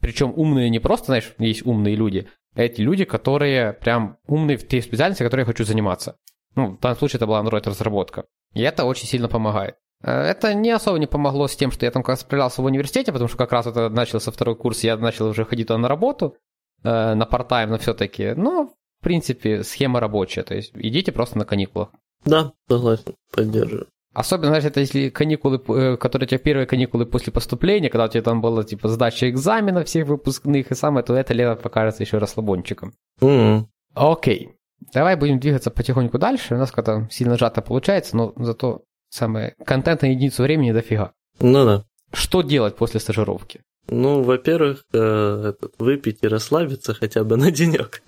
Причем 0.00 0.32
умные 0.36 0.68
не 0.68 0.78
просто, 0.78 1.06
знаешь, 1.06 1.34
есть 1.38 1.64
умные 1.64 1.96
люди, 1.96 2.28
эти 2.54 2.80
люди, 2.80 3.04
которые 3.04 3.72
прям 3.72 4.18
умные 4.26 4.56
в 4.56 4.66
те 4.66 4.82
специальности, 4.82 5.22
которые 5.22 5.42
я 5.42 5.46
хочу 5.46 5.64
заниматься. 5.64 6.16
Ну, 6.56 6.76
в 6.76 6.80
данном 6.80 6.98
случае 6.98 7.18
это 7.18 7.26
была 7.26 7.42
Android-разработка. 7.42 8.24
И 8.54 8.62
это 8.62 8.84
очень 8.84 9.06
сильно 9.06 9.28
помогает. 9.28 9.76
Э, 10.02 10.10
это 10.10 10.54
не 10.54 10.70
особо 10.70 10.98
не 10.98 11.06
помогло 11.06 11.46
с 11.46 11.56
тем, 11.56 11.70
что 11.70 11.86
я 11.86 11.90
там 11.90 12.02
как 12.02 12.10
раз 12.10 12.20
справлялся 12.20 12.62
в 12.62 12.64
университете, 12.64 13.12
потому 13.12 13.28
что 13.28 13.38
как 13.38 13.52
раз 13.52 13.66
это 13.66 13.88
начался 13.88 14.30
второй 14.30 14.56
курс, 14.56 14.82
я 14.82 14.96
начал 14.96 15.28
уже 15.28 15.44
ходить 15.44 15.68
туда 15.68 15.78
на 15.78 15.88
работу, 15.88 16.36
э, 16.82 17.14
на 17.14 17.24
парт-тайм, 17.26 17.70
но 17.70 17.78
все-таки. 17.78 18.34
Но, 18.34 18.74
в 19.00 19.04
принципе, 19.04 19.62
схема 19.62 20.00
рабочая. 20.00 20.42
То 20.42 20.54
есть 20.54 20.72
идите 20.74 21.12
просто 21.12 21.38
на 21.38 21.44
каникулах. 21.44 21.90
Да, 22.24 22.52
согласен, 22.68 23.14
поддерживаю. 23.32 23.86
Особенно, 24.12 24.48
знаешь, 24.48 24.64
это 24.64 24.80
если 24.80 25.08
каникулы, 25.08 25.62
э, 25.68 25.96
которые 25.96 26.26
у 26.26 26.28
тебя 26.28 26.38
первые 26.38 26.66
каникулы 26.66 27.06
после 27.06 27.32
поступления, 27.32 27.90
когда 27.90 28.06
у 28.06 28.08
тебя 28.08 28.22
там 28.22 28.40
была, 28.40 28.64
типа, 28.64 28.88
сдача 28.88 29.30
экзаменов 29.30 29.86
всех 29.86 30.06
выпускных 30.08 30.70
и 30.70 30.74
самое, 30.74 31.04
то 31.04 31.14
это 31.14 31.32
лето 31.32 31.60
покажется 31.60 32.02
еще 32.02 32.18
расслабончиком. 32.18 32.94
Mm-hmm. 33.20 33.66
Окей. 33.94 34.56
давай 34.92 35.16
будем 35.16 35.38
двигаться 35.38 35.70
потихоньку 35.70 36.18
дальше. 36.18 36.54
У 36.54 36.58
нас 36.58 36.72
как-то 36.72 37.06
сильно 37.10 37.36
сжато 37.36 37.62
получается, 37.62 38.16
но 38.16 38.32
зато 38.36 38.82
самое 39.10 39.54
контент 39.64 40.02
на 40.02 40.06
единицу 40.06 40.42
времени 40.42 40.72
дофига. 40.72 41.12
Ну 41.38 41.64
да. 41.64 41.84
Что 42.12 42.42
делать 42.42 42.76
после 42.76 42.98
стажировки? 42.98 43.62
Ну, 43.88 44.22
во-первых, 44.22 44.84
э, 44.92 45.52
выпить 45.78 46.18
и 46.22 46.28
расслабиться 46.28 46.94
хотя 46.94 47.24
бы 47.24 47.36
на 47.36 47.50
денек. 47.50 48.02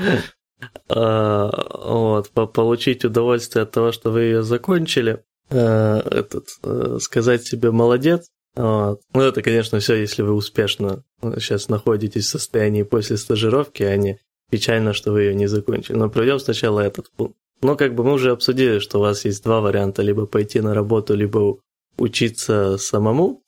А, 0.88 1.50
вот, 1.84 2.30
получить 2.52 3.04
удовольствие 3.04 3.64
от 3.64 3.72
того, 3.72 3.92
что 3.92 4.10
вы 4.10 4.22
ее 4.22 4.42
закончили. 4.42 5.24
Э, 5.50 6.00
этот, 6.10 6.48
э, 6.62 6.98
сказать 7.00 7.44
себе 7.44 7.70
молодец. 7.70 8.28
Вот. 8.54 9.00
Ну, 9.14 9.22
это, 9.22 9.42
конечно, 9.42 9.80
все, 9.80 9.94
если 9.94 10.22
вы 10.22 10.32
успешно 10.32 11.04
сейчас 11.38 11.68
находитесь 11.68 12.26
в 12.26 12.30
состоянии 12.30 12.82
после 12.82 13.16
стажировки, 13.16 13.82
а 13.82 13.96
не 13.96 14.18
печально, 14.50 14.92
что 14.92 15.12
вы 15.12 15.22
ее 15.22 15.34
не 15.34 15.46
закончили. 15.46 15.96
Но 15.96 16.10
пройдем 16.10 16.38
сначала 16.38 16.80
этот 16.80 17.10
пункт. 17.10 17.36
Ну, 17.62 17.76
как 17.76 17.94
бы 17.94 18.04
мы 18.04 18.14
уже 18.14 18.30
обсудили, 18.30 18.78
что 18.78 18.98
у 18.98 19.02
вас 19.02 19.24
есть 19.24 19.44
два 19.44 19.60
варианта, 19.60 20.02
либо 20.02 20.26
пойти 20.26 20.60
на 20.60 20.74
работу, 20.74 21.14
либо 21.14 21.58
учиться 21.96 22.76
самому. 22.78 23.42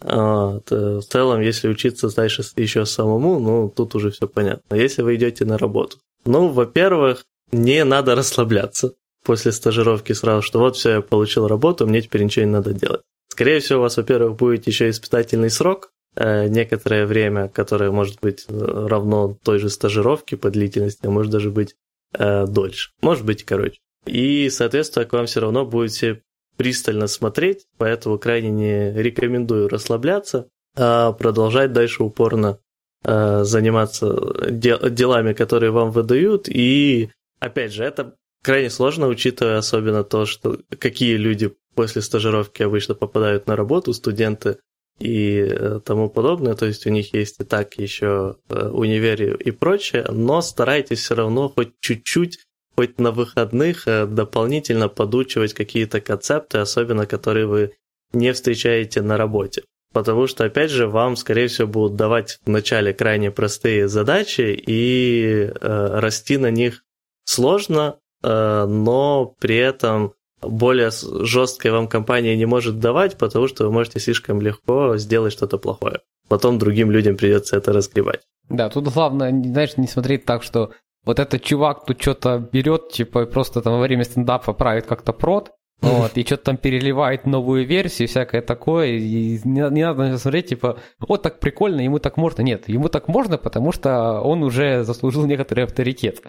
Вот. 0.00 0.70
Э, 0.70 0.98
в 0.98 1.02
целом, 1.02 1.40
если 1.40 1.68
учиться 1.68 2.14
дальше 2.14 2.42
еще 2.56 2.86
самому, 2.86 3.40
ну, 3.40 3.68
тут 3.68 3.94
уже 3.94 4.10
все 4.10 4.28
понятно. 4.28 4.74
Если 4.76 5.02
вы 5.02 5.16
идете 5.16 5.44
на 5.44 5.58
работу. 5.58 5.98
Ну, 6.24 6.48
во-первых, 6.48 7.24
не 7.52 7.84
надо 7.84 8.14
расслабляться 8.14 8.92
после 9.26 9.50
стажировки 9.50 10.12
сразу, 10.12 10.42
что 10.42 10.60
вот 10.60 10.76
все, 10.76 10.90
я 10.90 11.00
получил 11.02 11.48
работу, 11.48 11.86
мне 11.86 12.00
теперь 12.00 12.22
ничего 12.22 12.46
не 12.46 12.52
надо 12.52 12.72
делать. 12.72 13.02
Скорее 13.28 13.58
всего, 13.58 13.80
у 13.80 13.82
вас, 13.82 13.96
во-первых, 13.96 14.36
будет 14.36 14.66
еще 14.68 14.88
испытательный 14.88 15.50
срок, 15.50 15.90
э, 16.14 16.46
некоторое 16.46 17.06
время, 17.06 17.48
которое 17.48 17.90
может 17.90 18.20
быть 18.20 18.46
э, 18.48 18.86
равно 18.88 19.36
той 19.42 19.58
же 19.58 19.68
стажировке 19.68 20.36
по 20.36 20.50
длительности, 20.50 21.04
а 21.04 21.10
может 21.10 21.32
даже 21.32 21.50
быть 21.50 21.74
э, 22.14 22.46
дольше. 22.46 22.92
Может 23.02 23.24
быть 23.24 23.44
короче. 23.44 23.80
И, 24.06 24.48
соответственно, 24.48 25.04
к 25.04 25.12
вам 25.12 25.26
все 25.26 25.40
равно 25.40 25.66
будет 25.66 25.90
все 25.90 26.22
пристально 26.56 27.08
смотреть, 27.08 27.66
поэтому 27.76 28.18
крайне 28.18 28.50
не 28.50 28.92
рекомендую 28.92 29.68
расслабляться, 29.68 30.48
а 30.76 31.12
продолжать 31.12 31.72
дальше 31.72 32.04
упорно 32.04 32.60
э, 33.02 33.42
заниматься 33.42 34.50
дел- 34.50 34.88
делами, 34.88 35.32
которые 35.32 35.72
вам 35.72 35.90
выдают. 35.90 36.48
И, 36.48 37.10
опять 37.40 37.72
же, 37.72 37.82
это 37.82 38.14
крайне 38.42 38.70
сложно, 38.70 39.08
учитывая 39.08 39.58
особенно 39.58 40.04
то, 40.04 40.26
что 40.26 40.60
какие 40.78 41.16
люди 41.16 41.54
после 41.74 42.02
стажировки 42.02 42.62
обычно 42.62 42.94
попадают 42.94 43.46
на 43.46 43.56
работу, 43.56 43.92
студенты 43.92 44.58
и 44.98 45.38
э, 45.38 45.80
тому 45.84 46.08
подобное. 46.08 46.54
То 46.54 46.66
есть 46.66 46.86
у 46.86 46.90
них 46.90 47.12
есть 47.14 47.40
и 47.40 47.44
так 47.44 47.74
еще 47.78 48.36
э, 48.48 48.68
универ 48.68 49.36
и 49.36 49.50
прочее, 49.50 50.06
но 50.10 50.40
старайтесь 50.40 51.00
все 51.00 51.14
равно 51.14 51.48
хоть 51.48 51.72
чуть-чуть 51.80 52.38
хоть 52.76 52.98
на 52.98 53.10
выходных 53.10 53.88
э, 53.88 54.06
дополнительно 54.06 54.88
подучивать 54.88 55.54
какие-то 55.54 56.00
концепты, 56.00 56.58
особенно 56.58 57.06
которые 57.06 57.46
вы 57.46 57.72
не 58.12 58.32
встречаете 58.32 59.02
на 59.02 59.16
работе. 59.16 59.62
Потому 59.92 60.26
что, 60.26 60.44
опять 60.44 60.70
же, 60.70 60.86
вам, 60.86 61.16
скорее 61.16 61.48
всего, 61.48 61.66
будут 61.68 61.96
давать 61.96 62.38
вначале 62.44 62.92
крайне 62.92 63.30
простые 63.30 63.88
задачи, 63.88 64.54
и 64.66 65.48
э, 65.48 65.98
расти 66.00 66.36
на 66.36 66.50
них 66.50 66.84
сложно, 67.24 67.98
но 68.22 69.34
при 69.38 69.56
этом 69.56 70.14
более 70.42 70.90
жесткой 70.90 71.70
вам 71.70 71.88
компания 71.88 72.36
не 72.36 72.46
может 72.46 72.78
давать, 72.78 73.16
потому 73.18 73.48
что 73.48 73.64
вы 73.64 73.72
можете 73.72 74.00
слишком 74.00 74.40
легко 74.40 74.96
сделать 74.96 75.32
что-то 75.32 75.58
плохое. 75.58 76.00
Потом 76.28 76.58
другим 76.58 76.90
людям 76.90 77.16
придется 77.16 77.56
это 77.56 77.72
разгребать. 77.72 78.20
Да, 78.48 78.68
тут 78.68 78.88
главное, 78.88 79.30
знаешь, 79.30 79.76
не 79.76 79.86
смотреть 79.86 80.24
так, 80.24 80.42
что 80.42 80.70
вот 81.04 81.18
этот 81.18 81.42
чувак 81.42 81.84
тут 81.84 82.00
что-то 82.00 82.48
берет, 82.52 82.90
типа, 82.90 83.26
просто 83.26 83.62
там 83.62 83.74
во 83.74 83.80
время 83.80 84.04
стендапа 84.04 84.52
правит 84.52 84.86
как-то 84.86 85.12
прод, 85.12 85.52
вот, 85.82 86.16
и 86.16 86.24
что-то 86.24 86.44
там 86.44 86.56
переливает 86.56 87.26
новую 87.26 87.66
версию, 87.66 88.08
всякое 88.08 88.42
такое, 88.42 88.88
и 88.88 89.40
не, 89.44 89.70
не 89.70 89.84
надо 89.84 90.18
смотреть, 90.18 90.48
типа, 90.48 90.78
вот 90.98 91.22
так 91.22 91.38
прикольно, 91.38 91.80
ему 91.80 91.98
так 91.98 92.16
можно. 92.16 92.42
Нет, 92.42 92.68
ему 92.68 92.88
так 92.88 93.08
можно, 93.08 93.38
потому 93.38 93.72
что 93.72 94.20
он 94.20 94.42
уже 94.42 94.84
заслужил 94.84 95.26
некоторый 95.26 95.64
авторитет. 95.64 96.22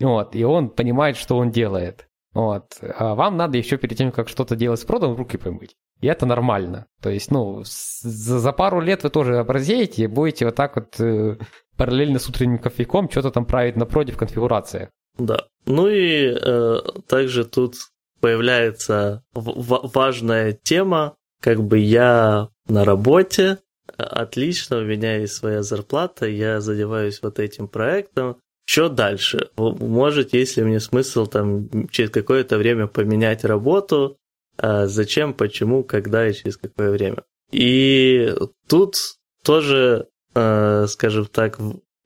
Вот, 0.00 0.34
и 0.34 0.44
он 0.44 0.70
понимает, 0.70 1.16
что 1.16 1.36
он 1.36 1.50
делает. 1.50 2.08
Вот. 2.32 2.78
А 2.82 3.14
вам 3.14 3.36
надо 3.36 3.58
еще 3.58 3.76
перед 3.76 3.96
тем, 3.96 4.10
как 4.10 4.28
что-то 4.28 4.56
делать 4.56 4.80
с 4.80 4.84
продом, 4.84 5.14
руки 5.14 5.36
помыть. 5.36 5.76
И 6.00 6.06
это 6.06 6.26
нормально. 6.26 6.86
То 7.00 7.10
есть, 7.10 7.30
ну, 7.30 7.62
за, 7.64 8.52
пару 8.52 8.80
лет 8.80 9.04
вы 9.04 9.10
тоже 9.10 9.38
образеете, 9.38 10.08
будете 10.08 10.46
вот 10.46 10.56
так 10.56 10.76
вот 10.76 10.98
э, 10.98 11.36
параллельно 11.76 12.18
с 12.18 12.28
утренним 12.28 12.58
кофейком 12.58 13.08
что-то 13.08 13.30
там 13.30 13.46
править 13.46 13.76
на 13.76 13.86
проде 13.86 14.12
в 14.12 14.18
конфигурации. 14.18 14.90
Да. 15.16 15.46
Ну 15.66 15.88
и 15.88 16.34
э, 16.34 16.78
также 17.06 17.44
тут 17.44 17.76
появляется 18.20 19.22
важная 19.32 20.52
тема, 20.52 21.14
как 21.40 21.62
бы 21.62 21.78
я 21.78 22.48
на 22.66 22.84
работе, 22.84 23.58
отлично, 23.96 24.78
у 24.78 24.84
меня 24.84 25.18
есть 25.18 25.34
своя 25.34 25.62
зарплата, 25.62 26.26
я 26.26 26.60
задеваюсь 26.60 27.20
вот 27.22 27.38
этим 27.38 27.68
проектом, 27.68 28.38
что 28.64 28.88
дальше? 28.88 29.50
Может, 29.56 30.32
есть 30.32 30.56
ли 30.56 30.64
мне 30.64 30.80
смысл 30.80 31.26
там 31.26 31.88
через 31.88 32.10
какое-то 32.10 32.56
время 32.56 32.86
поменять 32.86 33.44
работу? 33.44 34.16
А 34.56 34.86
зачем, 34.86 35.34
почему, 35.34 35.84
когда 35.84 36.28
и 36.28 36.32
через 36.32 36.56
какое 36.56 36.90
время? 36.90 37.24
И 37.50 38.34
тут 38.68 38.96
тоже, 39.44 40.08
э, 40.34 40.86
скажем 40.88 41.26
так, 41.26 41.58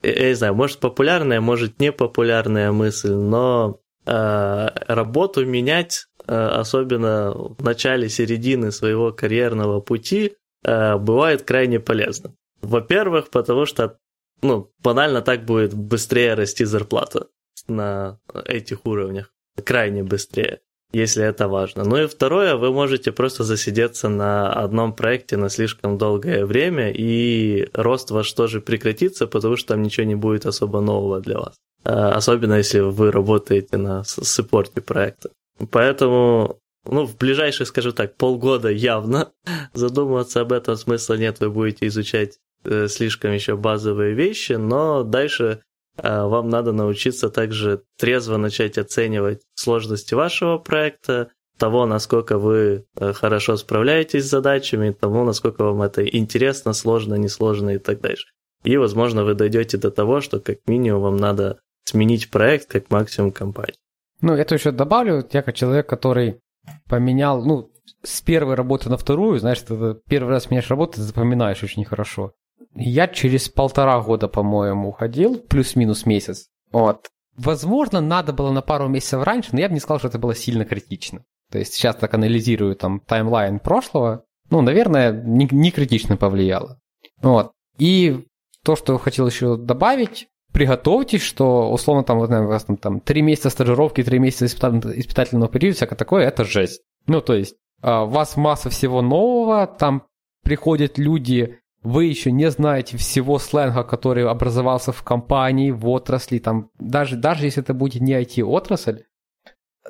я 0.03 0.29
не 0.29 0.35
знаю, 0.35 0.55
может 0.55 0.79
популярная, 0.79 1.41
может 1.41 1.79
непопулярная 1.81 2.73
мысль, 2.73 3.13
но 3.13 3.81
э, 4.07 4.69
работу 4.89 5.47
менять, 5.47 6.07
э, 6.27 6.35
особенно 6.35 7.33
в 7.33 7.63
начале, 7.63 8.09
середины 8.09 8.73
своего 8.73 9.13
карьерного 9.13 9.81
пути, 9.81 10.35
бывает 10.65 11.45
крайне 11.45 11.79
полезно. 11.79 12.35
Во-первых, 12.63 13.31
потому 13.31 13.65
что 13.65 13.97
ну, 14.43 14.71
банально 14.83 15.23
так 15.23 15.45
будет 15.45 15.75
быстрее 15.75 16.35
расти 16.35 16.65
зарплата 16.65 17.27
на 17.67 18.19
этих 18.45 18.87
уровнях. 18.87 19.33
Крайне 19.65 20.05
быстрее, 20.05 20.61
если 20.93 21.25
это 21.25 21.49
важно. 21.49 21.85
Ну 21.85 21.97
и 21.97 22.07
второе, 22.07 22.57
вы 22.57 22.73
можете 22.73 23.11
просто 23.13 23.45
засидеться 23.45 24.09
на 24.09 24.53
одном 24.53 24.95
проекте 24.95 25.37
на 25.37 25.49
слишком 25.49 25.99
долгое 25.99 26.47
время, 26.47 26.93
и 26.93 27.69
рост 27.75 28.11
ваш 28.11 28.33
тоже 28.33 28.61
прекратится, 28.61 29.27
потому 29.27 29.57
что 29.57 29.75
там 29.75 29.83
ничего 29.83 30.07
не 30.07 30.15
будет 30.15 30.47
особо 30.47 30.81
нового 30.81 31.21
для 31.21 31.39
вас. 31.39 31.57
А, 31.85 32.13
особенно 32.13 32.55
если 32.55 32.81
вы 32.81 33.11
работаете 33.11 33.77
на 33.77 34.05
саппорте 34.05 34.81
проекта. 34.81 35.31
Поэтому 35.71 36.61
ну, 36.85 37.07
в 37.07 37.17
ближайшие, 37.17 37.67
скажем 37.67 37.93
так, 37.93 38.17
полгода 38.17 38.69
явно 38.69 39.33
задумываться 39.75 40.41
об 40.41 40.53
этом 40.53 40.77
смысла 40.77 41.15
нет, 41.15 41.41
вы 41.41 41.51
будете 41.51 41.87
изучать 41.89 42.39
слишком 42.65 43.33
еще 43.33 43.57
базовые 43.57 44.15
вещи, 44.15 44.53
но 44.53 45.03
дальше 45.03 45.63
э, 45.97 46.23
вам 46.23 46.49
надо 46.49 46.73
научиться 46.73 47.31
также 47.31 47.83
трезво 47.99 48.37
начать 48.37 48.79
оценивать 48.79 49.43
сложности 49.55 50.15
вашего 50.15 50.59
проекта, 50.59 51.31
того, 51.59 51.87
насколько 51.87 52.39
вы 52.39 52.87
э, 52.97 53.13
хорошо 53.13 53.57
справляетесь 53.57 54.25
с 54.25 54.31
задачами, 54.31 54.93
того, 54.93 55.25
насколько 55.25 55.65
вам 55.65 55.83
это 55.83 56.07
интересно, 56.07 56.73
сложно, 56.73 57.15
несложно 57.15 57.71
и 57.71 57.79
так 57.79 58.01
дальше. 58.01 58.29
И, 58.65 58.77
возможно, 58.77 59.25
вы 59.25 59.35
дойдете 59.35 59.77
до 59.77 59.91
того, 59.91 60.21
что 60.21 60.41
как 60.41 60.59
минимум 60.67 61.03
вам 61.03 61.17
надо 61.17 61.59
сменить 61.85 62.31
проект, 62.31 62.71
как 62.71 62.91
максимум 62.91 63.33
компании. 63.33 63.75
Ну, 64.21 64.35
это 64.35 64.55
еще 64.55 64.73
добавлю, 64.73 65.27
я 65.33 65.43
как 65.43 65.55
человек, 65.55 65.89
который 65.89 66.41
поменял, 66.89 67.45
ну, 67.45 67.71
с 68.03 68.21
первой 68.21 68.55
работы 68.55 68.91
на 68.91 68.97
вторую, 68.97 69.39
знаешь, 69.39 69.61
ты 69.61 69.97
первый 70.09 70.31
раз 70.31 70.51
меняешь 70.51 70.71
работу, 70.71 70.95
ты 70.95 71.03
запоминаешь 71.03 71.63
очень 71.63 71.85
хорошо. 71.85 72.33
Я 72.79 73.09
через 73.09 73.49
полтора 73.49 74.01
года, 74.01 74.29
по-моему, 74.29 74.89
уходил, 74.89 75.39
плюс-минус 75.39 76.07
месяц. 76.07 76.49
Вот. 76.73 77.09
Возможно, 77.37 78.01
надо 78.01 78.33
было 78.33 78.51
на 78.51 78.63
пару 78.63 78.89
месяцев 78.89 79.23
раньше, 79.23 79.51
но 79.53 79.61
я 79.61 79.69
бы 79.69 79.75
не 79.75 79.81
сказал, 79.81 79.99
что 79.99 80.09
это 80.09 80.19
было 80.19 80.35
сильно 80.35 80.65
критично. 80.65 81.25
То 81.51 81.59
есть 81.59 81.75
сейчас 81.75 81.97
так 81.97 82.13
анализирую 82.15 82.77
там 82.77 83.01
таймлайн 83.01 83.59
прошлого, 83.59 84.25
ну, 84.51 84.61
наверное, 84.61 85.13
не, 85.13 85.49
не 85.51 85.71
критично 85.71 86.17
повлияло. 86.17 86.81
Вот. 87.23 87.53
И 87.79 88.27
то, 88.65 88.77
что 88.77 88.99
хотел 88.99 89.27
еще 89.27 89.57
добавить, 89.57 90.29
приготовьтесь, 90.53 91.23
что 91.23 91.71
условно 91.71 92.05
там, 92.05 92.19
вот, 92.19 92.31
у 92.31 92.47
вас 92.47 92.65
там, 92.65 92.77
там 92.77 93.01
3 93.01 93.23
месяца 93.23 93.51
стажировки, 93.51 94.03
3 94.03 94.19
месяца 94.19 94.47
испытательного 94.47 95.49
периода, 95.49 95.77
всякое 95.77 95.97
такое, 95.97 96.27
это 96.27 96.45
жесть. 96.45 96.83
Ну, 97.07 97.21
то 97.21 97.35
есть, 97.35 97.55
а, 97.83 98.05
у 98.05 98.09
вас 98.09 98.37
масса 98.37 98.71
всего 98.71 99.03
нового, 99.03 99.67
там 99.67 100.05
приходят 100.43 100.99
люди, 100.99 101.61
вы 101.83 102.07
еще 102.07 102.33
не 102.33 102.51
знаете 102.51 102.97
всего 102.97 103.39
сленга, 103.39 103.85
который 103.85 104.27
образовался 104.27 104.93
в 104.93 105.03
компании, 105.03 105.71
в 105.71 105.89
отрасли, 105.89 106.39
там, 106.39 106.71
даже, 106.79 107.17
даже 107.17 107.45
если 107.45 107.63
это 107.63 107.75
будет 107.75 108.03
не 108.03 108.15
IT-отрасль, 108.15 109.05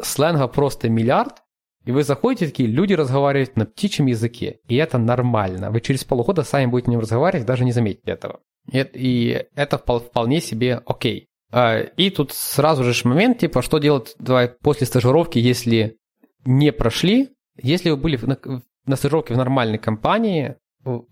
сленга 0.03 0.49
просто 0.49 0.89
миллиард, 0.89 1.43
и 1.85 1.93
вы 1.93 2.03
заходите, 2.03 2.47
такие 2.47 2.69
люди 2.69 2.93
разговаривают 2.93 3.57
на 3.57 3.65
птичьем 3.65 4.07
языке, 4.07 4.61
и 4.69 4.77
это 4.77 4.99
нормально. 4.99 5.71
Вы 5.71 5.81
через 5.81 6.05
полгода 6.05 6.43
сами 6.43 6.67
будете 6.67 6.89
на 6.89 6.93
нем 6.93 7.01
разговаривать, 7.01 7.47
даже 7.47 7.65
не 7.65 7.73
заметите 7.73 8.11
этого. 8.11 8.41
И, 8.71 9.47
это 9.55 9.79
вполне 9.79 10.41
себе 10.43 10.83
окей. 10.85 11.29
А, 11.51 11.79
и 11.79 12.11
тут 12.11 12.33
сразу 12.33 12.85
же 12.85 13.09
момент, 13.09 13.39
типа, 13.39 13.63
что 13.63 13.79
делать 13.79 14.15
давай, 14.19 14.49
после 14.49 14.87
стажировки, 14.87 15.39
если 15.39 15.97
не 16.45 16.73
прошли, 16.73 17.31
если 17.57 17.89
вы 17.89 17.97
были 17.97 18.19
на, 18.19 18.39
на 18.85 18.97
стажировке 18.97 19.33
в 19.33 19.39
нормальной 19.39 19.79
компании, 19.79 20.57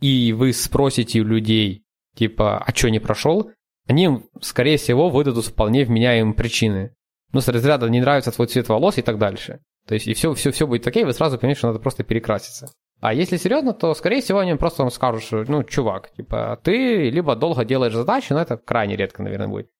и 0.01 0.33
вы 0.33 0.53
спросите 0.53 1.21
у 1.21 1.25
людей, 1.25 1.85
типа, 2.15 2.59
а 2.59 2.75
что 2.75 2.91
не 2.91 2.99
прошел, 2.99 3.51
они, 3.87 4.23
скорее 4.41 4.79
всего, 4.79 5.09
выдадут 5.11 5.47
вполне 5.47 5.85
вменяемые 5.85 6.35
причины. 6.35 6.95
Ну, 7.33 7.41
с 7.41 7.49
разряда 7.49 7.89
не 7.89 8.01
нравится 8.01 8.33
твой 8.33 8.47
цвет 8.47 8.69
волос 8.69 8.99
и 8.99 9.03
так 9.03 9.19
дальше. 9.19 9.61
То 9.87 9.95
есть, 9.95 10.09
и 10.09 10.15
все, 10.15 10.35
все, 10.35 10.51
все 10.51 10.67
будет 10.67 10.87
окей, 10.87 11.05
вы 11.05 11.13
сразу 11.13 11.39
понимаете, 11.39 11.59
что 11.59 11.69
надо 11.69 11.79
просто 11.79 12.03
перекраситься. 12.03 12.69
А 13.01 13.13
если 13.13 13.37
серьезно, 13.37 13.73
то, 13.73 13.95
скорее 13.95 14.23
всего, 14.23 14.39
они 14.39 14.55
просто 14.55 14.83
вам 14.83 14.91
скажут, 14.91 15.23
что, 15.23 15.45
ну, 15.47 15.63
чувак, 15.63 16.13
типа, 16.13 16.59
ты 16.63 17.11
либо 17.11 17.37
долго 17.37 17.65
делаешь 17.65 17.93
задачи, 17.93 18.33
но 18.33 18.41
это 18.41 18.57
крайне 18.57 18.97
редко, 18.97 19.23
наверное, 19.23 19.49
будет. 19.49 19.71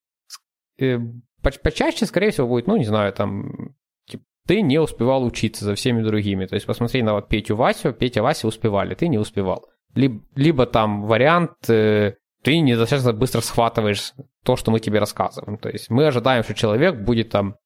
Э, 0.79 0.99
почаще, 1.41 2.07
скорее 2.07 2.31
всего, 2.31 2.47
будет, 2.47 2.67
ну, 2.67 2.77
не 2.77 2.85
знаю, 2.85 3.13
там, 3.13 3.75
типа, 4.07 4.23
ты 4.47 4.61
не 4.61 4.79
успевал 4.79 5.25
учиться 5.25 5.65
за 5.65 5.75
всеми 5.75 6.03
другими. 6.03 6.47
То 6.47 6.55
есть, 6.55 6.67
посмотри 6.67 7.03
на 7.03 7.15
вот 7.15 7.29
Петю 7.29 7.57
Васю, 7.57 7.93
Петя 7.93 8.23
Вася 8.23 8.47
успевали, 8.47 8.95
ты 8.95 9.09
не 9.09 9.19
успевал. 9.19 9.67
Либо, 9.97 10.23
либо 10.37 10.67
там 10.67 11.07
вариант, 11.07 11.69
э, 11.69 12.15
ты 12.43 12.61
недостаточно 12.61 13.13
быстро 13.13 13.41
схватываешь 13.41 14.13
то, 14.45 14.55
что 14.55 14.71
мы 14.71 14.79
тебе 14.79 15.01
рассказываем. 15.01 15.59
То 15.59 15.69
есть, 15.69 15.91
мы 15.91 16.07
ожидаем, 16.07 16.45
что 16.45 16.55
человек 16.55 17.01
будет 17.01 17.31
там 17.31 17.57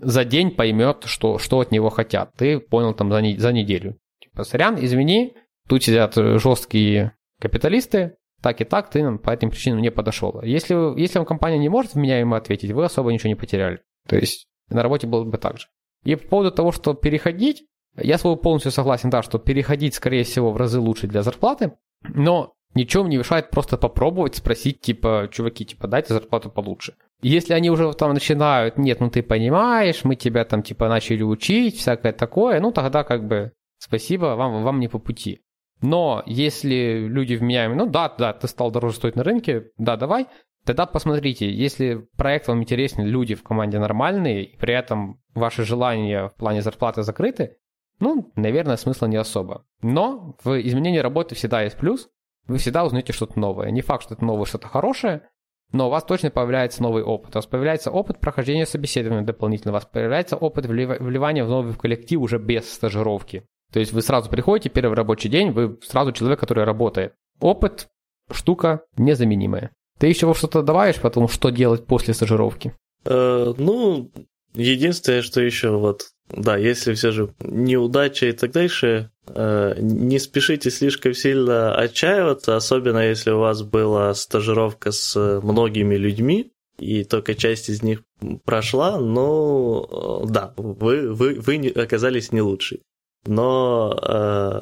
за 0.00 0.24
день 0.24 0.52
поймет, 0.52 1.04
что, 1.04 1.38
что 1.38 1.60
от 1.60 1.70
него 1.72 1.90
хотят. 1.90 2.32
Ты 2.36 2.60
понял 2.60 2.94
там 2.94 3.10
за, 3.10 3.20
не, 3.20 3.36
за 3.36 3.52
неделю. 3.52 3.98
Типа, 4.20 4.44
сорян, 4.44 4.76
извини, 4.80 5.34
тут 5.68 5.82
сидят 5.82 6.14
жесткие 6.14 7.16
капиталисты, 7.40 8.16
так 8.40 8.60
и 8.60 8.64
так, 8.64 8.90
ты 8.90 9.02
нам 9.02 9.18
по 9.18 9.30
этим 9.30 9.50
причинам 9.50 9.80
не 9.80 9.90
подошел. 9.90 10.40
Если, 10.42 11.00
если 11.00 11.18
вам 11.18 11.26
компания 11.26 11.58
не 11.58 11.68
может 11.68 11.94
меня 11.94 12.18
ему 12.18 12.34
ответить, 12.34 12.72
вы 12.72 12.84
особо 12.84 13.12
ничего 13.12 13.28
не 13.28 13.36
потеряли. 13.36 13.80
То 14.08 14.16
есть 14.16 14.46
на 14.68 14.82
работе 14.82 15.06
было 15.06 15.24
бы 15.24 15.38
так 15.38 15.58
же. 15.58 15.66
И 16.04 16.16
по 16.16 16.28
поводу 16.28 16.50
того, 16.50 16.72
что 16.72 16.94
переходить, 16.94 17.64
я 17.96 18.18
с 18.18 18.24
вами 18.24 18.36
полностью 18.36 18.72
согласен, 18.72 19.10
да, 19.10 19.22
что 19.22 19.38
переходить, 19.38 19.94
скорее 19.94 20.24
всего, 20.24 20.52
в 20.52 20.56
разы 20.56 20.80
лучше 20.80 21.06
для 21.06 21.22
зарплаты, 21.22 21.72
но 22.02 22.54
ничего 22.74 23.06
не 23.06 23.18
мешает 23.18 23.50
просто 23.50 23.76
попробовать, 23.76 24.36
спросить, 24.36 24.80
типа, 24.80 25.28
чуваки, 25.30 25.64
типа, 25.64 25.88
дайте 25.88 26.14
зарплату 26.14 26.50
получше. 26.50 26.94
Если 27.20 27.52
они 27.52 27.70
уже 27.70 27.92
там 27.92 28.14
начинают, 28.14 28.78
нет, 28.78 29.00
ну 29.00 29.10
ты 29.10 29.22
понимаешь, 29.22 30.04
мы 30.04 30.16
тебя 30.16 30.44
там, 30.44 30.62
типа, 30.62 30.88
начали 30.88 31.22
учить, 31.22 31.76
всякое 31.76 32.12
такое, 32.12 32.60
ну 32.60 32.72
тогда 32.72 33.04
как 33.04 33.26
бы 33.26 33.52
спасибо, 33.78 34.36
вам, 34.36 34.64
вам 34.64 34.80
не 34.80 34.88
по 34.88 34.98
пути. 34.98 35.40
Но 35.82 36.22
если 36.26 37.06
люди 37.08 37.34
вменяемые, 37.34 37.76
ну 37.76 37.86
да, 37.86 38.08
да, 38.16 38.32
ты 38.32 38.48
стал 38.48 38.70
дороже 38.70 38.96
стоить 38.96 39.16
на 39.16 39.24
рынке, 39.24 39.70
да, 39.76 39.96
давай, 39.96 40.26
тогда 40.64 40.86
посмотрите, 40.86 41.52
если 41.52 42.06
проект 42.16 42.48
вам 42.48 42.62
интересен, 42.62 43.04
люди 43.04 43.34
в 43.34 43.42
команде 43.42 43.78
нормальные, 43.78 44.44
и 44.44 44.56
при 44.56 44.74
этом 44.74 45.20
ваши 45.34 45.64
желания 45.64 46.28
в 46.28 46.36
плане 46.36 46.62
зарплаты 46.62 47.02
закрыты, 47.02 47.56
ну, 48.02 48.32
наверное, 48.34 48.76
смысла 48.76 49.06
не 49.06 49.16
особо. 49.16 49.64
Но 49.80 50.36
в 50.42 50.60
изменении 50.60 50.98
работы 50.98 51.36
всегда 51.36 51.62
есть 51.62 51.76
плюс, 51.78 52.08
вы 52.48 52.58
всегда 52.58 52.84
узнаете 52.84 53.12
что-то 53.12 53.38
новое. 53.38 53.70
Не 53.70 53.80
факт, 53.80 54.02
что 54.02 54.14
это 54.14 54.24
новое 54.24 54.44
что-то 54.44 54.66
хорошее, 54.66 55.22
но 55.70 55.86
у 55.86 55.90
вас 55.90 56.02
точно 56.02 56.32
появляется 56.32 56.82
новый 56.82 57.04
опыт. 57.04 57.36
У 57.36 57.38
вас 57.38 57.46
появляется 57.46 57.92
опыт 57.92 58.18
прохождения 58.18 58.66
собеседования 58.66 59.24
дополнительно, 59.24 59.70
у 59.70 59.74
вас 59.74 59.86
появляется 59.86 60.36
опыт 60.36 60.66
вливания 60.66 61.44
в 61.44 61.48
новый 61.48 61.74
коллектив 61.74 62.20
уже 62.20 62.38
без 62.38 62.68
стажировки. 62.72 63.46
То 63.72 63.78
есть 63.78 63.92
вы 63.92 64.02
сразу 64.02 64.28
приходите, 64.28 64.68
первый 64.68 64.96
рабочий 64.96 65.28
день, 65.28 65.52
вы 65.52 65.78
сразу 65.82 66.10
человек, 66.10 66.40
который 66.40 66.64
работает. 66.64 67.14
Опыт– 67.38 67.88
штука 68.32 68.82
незаменимая. 68.96 69.70
Ты 70.00 70.08
еще 70.08 70.34
что-то 70.34 70.62
добавишь, 70.62 71.00
потом 71.00 71.28
что 71.28 71.50
делать 71.50 71.86
после 71.86 72.14
стажировки? 72.14 72.74
Э, 73.04 73.54
ну, 73.56 74.10
единственное, 74.54 75.22
что 75.22 75.40
еще 75.40 75.70
вот, 75.70 76.10
да, 76.28 76.56
если 76.56 76.94
все 76.94 77.12
же 77.12 77.34
неудача 77.40 78.26
и 78.26 78.32
так 78.32 78.52
дальше, 78.52 79.10
э, 79.26 79.74
не 79.78 80.18
спешите 80.18 80.70
слишком 80.70 81.14
сильно 81.14 81.74
отчаиваться, 81.74 82.56
особенно 82.56 83.06
если 83.06 83.30
у 83.30 83.38
вас 83.38 83.62
была 83.62 84.14
стажировка 84.14 84.92
с 84.92 85.40
многими 85.42 85.96
людьми, 85.96 86.52
и 86.78 87.04
только 87.04 87.34
часть 87.34 87.68
из 87.68 87.82
них 87.82 88.02
прошла, 88.44 88.98
но 88.98 90.22
э, 90.24 90.30
да, 90.30 90.54
вы, 90.56 91.12
вы, 91.12 91.34
вы 91.40 91.68
оказались 91.76 92.32
не 92.32 92.40
лучшей 92.40 92.82
но 93.26 93.98
э, 94.02 94.60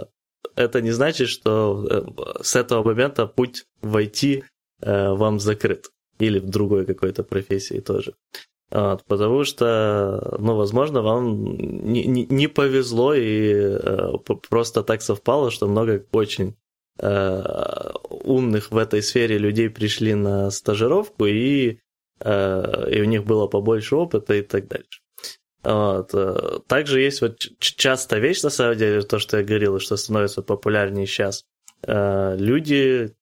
это 0.57 0.81
не 0.81 0.91
значит, 0.91 1.29
что 1.29 1.87
э, 1.89 2.43
с 2.43 2.57
этого 2.57 2.85
момента 2.85 3.27
путь 3.27 3.65
войти 3.81 4.45
э, 4.81 5.11
вам 5.11 5.41
закрыт. 5.41 5.91
Или 6.19 6.39
в 6.39 6.51
другой 6.51 6.85
какой-то 6.85 7.25
профессии 7.25 7.81
тоже. 7.81 8.15
Вот, 8.71 9.05
потому 9.05 9.45
что, 9.45 10.37
ну, 10.39 10.55
возможно, 10.55 11.03
вам 11.03 11.57
не, 11.57 12.05
не, 12.05 12.27
не 12.27 12.47
повезло 12.47 13.15
и 13.15 13.53
э, 13.53 14.13
просто 14.49 14.85
так 14.85 15.03
совпало, 15.03 15.51
что 15.51 15.67
много 15.67 16.05
очень 16.13 16.57
э, 17.01 17.91
умных 18.09 18.71
в 18.71 18.77
этой 18.77 19.03
сфере 19.03 19.39
людей 19.39 19.71
пришли 19.71 20.15
на 20.15 20.51
стажировку, 20.53 21.27
и, 21.27 21.81
э, 22.21 22.89
и 22.93 23.01
у 23.01 23.05
них 23.07 23.25
было 23.25 23.49
побольше 23.49 23.97
опыта 23.97 24.35
и 24.35 24.43
так 24.43 24.69
дальше. 24.69 25.01
Вот. 25.65 26.11
Э, 26.15 26.61
также 26.69 27.01
есть 27.01 27.23
вот 27.23 27.39
часто 27.59 28.19
вещь, 28.19 28.43
на 28.43 28.51
самом 28.51 28.77
деле, 28.77 29.03
то, 29.03 29.19
что 29.19 29.39
я 29.39 29.45
говорил, 29.45 29.81
что 29.81 29.97
становится 29.97 30.43
популярнее 30.43 31.07
сейчас. 31.07 31.45
Э, 31.83 32.37
люди, 32.39 33.15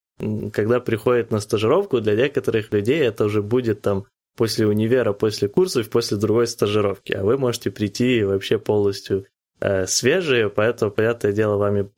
когда 0.53 0.81
приходят 0.81 1.31
на 1.31 1.41
стажировку, 1.41 2.01
для 2.01 2.15
некоторых 2.15 2.73
людей 2.73 3.01
это 3.01 3.25
уже 3.25 3.43
будет 3.43 3.81
там 3.81 4.05
после 4.39 4.69
универа, 4.69 5.13
после 5.13 5.49
курсов, 5.49 5.91
после 5.91 6.17
другой 6.17 6.47
стажировки. 6.47 7.13
А 7.13 7.25
вы 7.25 7.37
можете 7.37 7.73
прийти 7.73 8.23
вообще 8.23 8.59
полностью 8.59 9.27
э, 9.61 9.87
свежие, 9.87 10.49
поэтому, 10.49 10.93
понятное 10.93 11.33
дело, 11.33 11.57
вами 11.57 11.91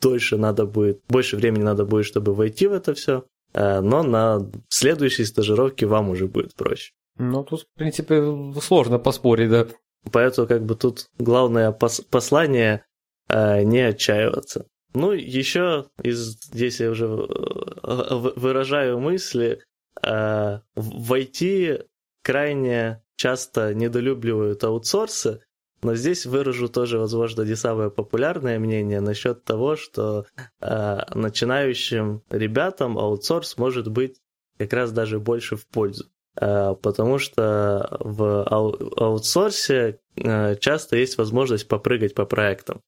дольше 0.00 0.36
надо 0.36 0.66
будет, 0.66 1.00
больше 1.08 1.36
времени 1.36 1.62
надо 1.62 1.86
будет, 1.86 2.04
чтобы 2.04 2.34
войти 2.34 2.66
в 2.66 2.74
это 2.74 2.92
все. 2.92 3.24
Э, 3.54 3.80
но 3.80 4.02
на 4.02 4.46
следующей 4.68 5.24
стажировке 5.24 5.86
вам 5.86 6.10
уже 6.10 6.26
будет 6.26 6.54
проще. 6.54 6.92
Ну, 7.18 7.42
тут, 7.44 7.62
в 7.62 7.78
принципе, 7.78 8.22
сложно 8.60 8.98
поспорить, 8.98 9.50
да. 9.50 9.66
Поэтому 10.12 10.46
как 10.46 10.66
бы 10.66 10.74
тут 10.74 11.06
главное 11.18 11.72
пос- 11.72 12.04
послание 12.10 12.84
э, 13.30 13.62
не 13.62 13.80
отчаиваться. 13.80 14.66
Ну, 14.92 15.12
еще 15.12 15.86
из, 16.02 16.38
здесь 16.42 16.80
я 16.80 16.90
уже 16.90 17.06
э, 17.06 18.14
выражаю 18.36 19.00
мысли, 19.00 19.62
э, 20.02 20.60
войти 20.74 21.78
крайне 22.22 23.02
часто 23.16 23.74
недолюбливают 23.74 24.62
аутсорсы, 24.64 25.40
но 25.82 25.94
здесь 25.94 26.26
выражу 26.26 26.68
тоже, 26.68 26.98
возможно, 26.98 27.42
не 27.42 27.54
самое 27.54 27.90
популярное 27.90 28.58
мнение 28.58 29.00
насчет 29.00 29.44
того, 29.44 29.76
что 29.76 30.26
э, 30.60 30.98
начинающим 31.14 32.22
ребятам 32.30 32.98
аутсорс 32.98 33.56
может 33.58 33.88
быть 33.88 34.16
как 34.58 34.72
раз 34.72 34.92
даже 34.92 35.20
больше 35.20 35.56
в 35.56 35.66
пользу. 35.66 36.06
Э, 36.40 36.74
потому 36.80 37.18
что 37.18 37.96
в 38.00 38.44
аутсорсе 38.44 40.00
э, 40.16 40.56
часто 40.56 40.96
есть 40.96 41.18
возможность 41.18 41.68
попрыгать 41.68 42.14
по 42.14 42.26
проектам 42.26 42.80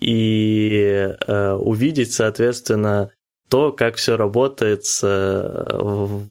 и 0.00 1.14
э, 1.26 1.52
увидеть, 1.52 2.12
соответственно, 2.12 3.12
то, 3.52 3.70
как 3.70 3.96
все 3.96 4.16
работает 4.16 4.86
в 5.02 6.28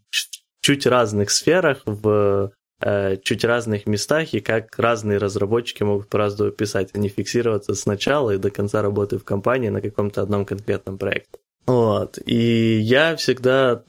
чуть 0.60 0.88
разных 0.88 1.30
сферах, 1.30 1.84
в 1.86 2.52
чуть 3.22 3.44
разных 3.44 3.86
местах, 3.86 4.34
и 4.34 4.40
как 4.40 4.80
разные 4.80 5.20
разработчики 5.20 5.84
могут 5.84 6.10
по-разному 6.10 6.50
писать, 6.50 6.90
а 6.94 6.98
не 6.98 7.10
фиксироваться 7.10 7.76
с 7.76 7.86
начала 7.86 8.32
и 8.32 8.40
до 8.40 8.50
конца 8.50 8.82
работы 8.82 9.20
в 9.20 9.24
компании 9.24 9.70
на 9.70 9.82
каком-то 9.82 10.24
одном 10.24 10.46
конкретном 10.46 10.98
проекте. 10.98 11.38
Вот. 11.68 12.18
И 12.26 12.80
я 12.80 13.16
всегда 13.18 13.84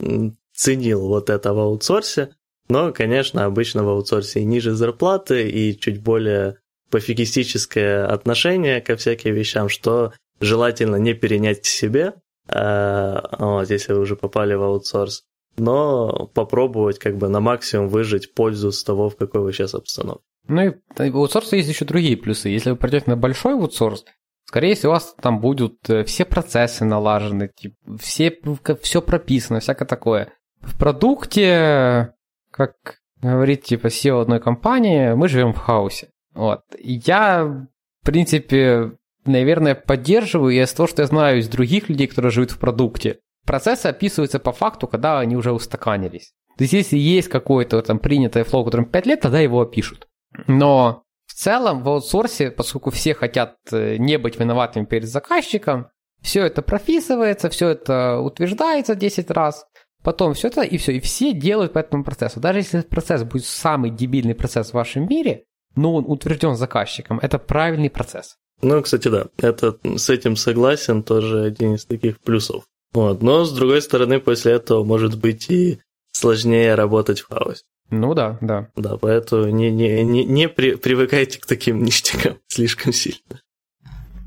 ценил 0.55 1.09
вот 1.09 1.31
это 1.31 1.55
в 1.55 1.59
аутсорсе, 1.59 2.35
но, 2.69 2.93
конечно, 2.93 3.47
обычно 3.47 3.83
в 3.83 3.89
аутсорсе 3.89 4.41
и 4.41 4.45
ниже 4.45 4.75
зарплаты, 4.75 5.49
и 5.49 5.75
чуть 5.81 6.03
более 6.03 6.59
пофигистическое 6.91 8.07
отношение 8.07 8.83
ко 8.83 8.97
всяким 8.97 9.33
вещам, 9.33 9.71
что 9.71 10.13
желательно 10.39 10.97
не 10.97 11.15
перенять 11.15 11.63
к 11.63 11.65
себе, 11.65 12.13
вот, 12.49 13.71
если 13.71 13.93
вы 13.93 14.01
уже 14.01 14.17
попали 14.17 14.55
в 14.55 14.63
аутсорс, 14.63 15.25
но 15.57 16.31
попробовать 16.35 16.99
как 16.99 17.17
бы 17.17 17.29
на 17.29 17.41
максимум 17.41 17.89
выжить 17.89 18.35
пользу 18.35 18.73
с 18.73 18.83
того, 18.83 19.11
в 19.11 19.17
какой 19.17 19.43
вы 19.43 19.53
сейчас 19.53 19.75
обстановке. 19.75 20.25
Ну 20.49 20.63
и 20.63 21.11
в 21.11 21.17
аутсорсе 21.17 21.59
есть 21.59 21.69
еще 21.69 21.85
другие 21.85 22.17
плюсы. 22.17 22.49
Если 22.49 22.71
вы 22.71 22.77
придете 22.77 23.05
на 23.09 23.17
большой 23.17 23.55
аутсорс, 23.55 24.05
скорее 24.45 24.75
всего, 24.75 24.93
у 24.93 24.95
вас 24.95 25.15
там 25.21 25.41
будут 25.41 25.89
э, 25.89 26.05
все 26.05 26.25
процессы 26.25 26.85
налажены, 26.85 27.49
типа, 27.55 27.77
все, 27.99 28.37
все 28.81 29.03
прописано, 29.03 29.61
всякое 29.61 29.87
такое. 29.87 30.33
В 30.61 30.79
продукте 30.79 32.15
как 32.53 32.75
говорит 33.21 33.65
типа 33.65 33.89
SEO 33.89 34.21
одной 34.21 34.41
компании, 34.41 35.15
мы 35.15 35.29
живем 35.29 35.53
в 35.53 35.59
хаосе. 35.59 36.11
Вот. 36.35 36.63
Я, 36.79 37.45
в 37.45 38.07
принципе, 38.07 38.93
наверное, 39.25 39.75
поддерживаю 39.75 40.55
из 40.55 40.73
того, 40.73 40.87
что 40.87 41.03
я 41.03 41.07
знаю 41.07 41.39
из 41.39 41.49
других 41.49 41.89
людей, 41.89 42.07
которые 42.07 42.31
живут 42.31 42.51
в 42.51 42.59
продукте. 42.59 43.19
Процессы 43.47 43.87
описываются 43.87 44.39
по 44.39 44.53
факту, 44.53 44.87
когда 44.87 45.19
они 45.19 45.37
уже 45.37 45.53
устаканились. 45.53 46.33
То 46.57 46.65
есть, 46.65 46.75
если 46.75 46.97
есть 46.97 47.29
какой-то 47.29 47.83
там 47.83 47.99
принятый 47.99 48.45
флоу, 48.45 48.65
которым 48.65 48.87
5 48.87 49.07
лет, 49.07 49.21
тогда 49.21 49.41
его 49.41 49.61
опишут. 49.61 50.07
Но 50.47 51.03
в 51.27 51.35
целом 51.35 51.83
в 51.83 51.89
аутсорсе, 51.89 52.51
поскольку 52.51 52.91
все 52.91 53.15
хотят 53.15 53.57
э, 53.73 53.97
не 53.97 54.19
быть 54.19 54.39
виноватыми 54.39 54.85
перед 54.85 55.09
заказчиком, 55.09 55.89
все 56.21 56.45
это 56.45 56.63
прописывается, 56.63 57.51
все 57.51 57.71
это 57.71 58.19
утверждается 58.21 58.95
10 58.95 59.31
раз, 59.31 59.67
потом 60.03 60.35
все 60.35 60.49
это 60.49 60.63
и 60.63 60.77
все, 60.77 60.93
и 60.93 61.01
все 61.01 61.33
делают 61.33 61.73
по 61.73 61.79
этому 61.79 62.05
процессу. 62.05 62.39
Даже 62.39 62.61
если 62.61 62.83
процесс 62.83 63.25
будет 63.25 63.45
самый 63.45 63.91
дебильный 63.91 64.35
процесс 64.35 64.71
в 64.71 64.75
вашем 64.75 65.09
мире, 65.09 65.45
но 65.75 65.95
он 65.95 66.05
утвержден 66.07 66.55
заказчиком, 66.55 67.19
это 67.21 67.39
правильный 67.39 67.91
процесс. 67.91 68.37
Ну, 68.63 68.81
кстати, 68.81 69.09
да, 69.09 69.27
это 69.39 69.77
с 69.97 70.09
этим 70.09 70.37
согласен, 70.37 71.03
тоже 71.03 71.43
один 71.43 71.75
из 71.75 71.85
таких 71.85 72.21
плюсов. 72.21 72.65
Вот. 72.93 73.23
Но, 73.23 73.45
с 73.45 73.53
другой 73.53 73.83
стороны, 73.83 74.21
после 74.21 74.53
этого 74.53 74.85
может 74.85 75.19
быть 75.19 75.51
и 75.51 75.81
сложнее 76.13 76.75
работать 76.75 77.21
в 77.21 77.29
хаосе. 77.29 77.65
Ну 77.91 78.15
да, 78.15 78.39
да. 78.41 78.71
Да, 78.77 78.97
поэтому 78.97 79.49
не, 79.49 79.71
не, 79.71 80.03
не, 80.05 80.25
не 80.25 80.49
при, 80.49 80.77
привыкайте 80.77 81.41
к 81.41 81.47
таким 81.47 81.83
ништякам 81.85 82.39
слишком 82.47 82.93
сильно. 82.93 83.43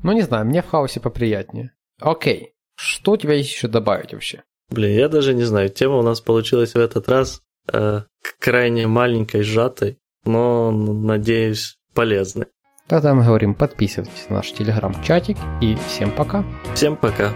Ну, 0.02 0.12
не 0.12 0.22
знаю, 0.22 0.46
мне 0.46 0.62
в 0.62 0.68
хаосе 0.68 1.00
поприятнее. 1.00 1.72
Окей, 2.00 2.52
что 2.76 3.12
у 3.12 3.16
тебя 3.16 3.34
есть 3.34 3.50
еще 3.50 3.68
добавить 3.68 4.12
вообще? 4.12 4.44
Блин, 4.68 4.96
я 4.96 5.08
даже 5.08 5.32
не 5.32 5.44
знаю, 5.44 5.70
тема 5.70 5.96
у 5.96 6.02
нас 6.02 6.20
получилась 6.20 6.74
в 6.74 6.78
этот 6.78 7.08
раз 7.08 7.40
э, 7.72 8.02
крайне 8.38 8.86
маленькой, 8.86 9.42
сжатой, 9.42 9.98
но, 10.24 10.70
надеюсь, 10.70 11.78
полезной. 11.94 12.46
Тогда 12.88 13.14
мы 13.14 13.24
говорим, 13.24 13.54
подписывайтесь 13.54 14.28
на 14.28 14.36
наш 14.36 14.52
телеграм-чатик 14.52 15.36
и 15.60 15.76
всем 15.88 16.12
пока. 16.12 16.44
Всем 16.74 16.96
пока. 16.96 17.32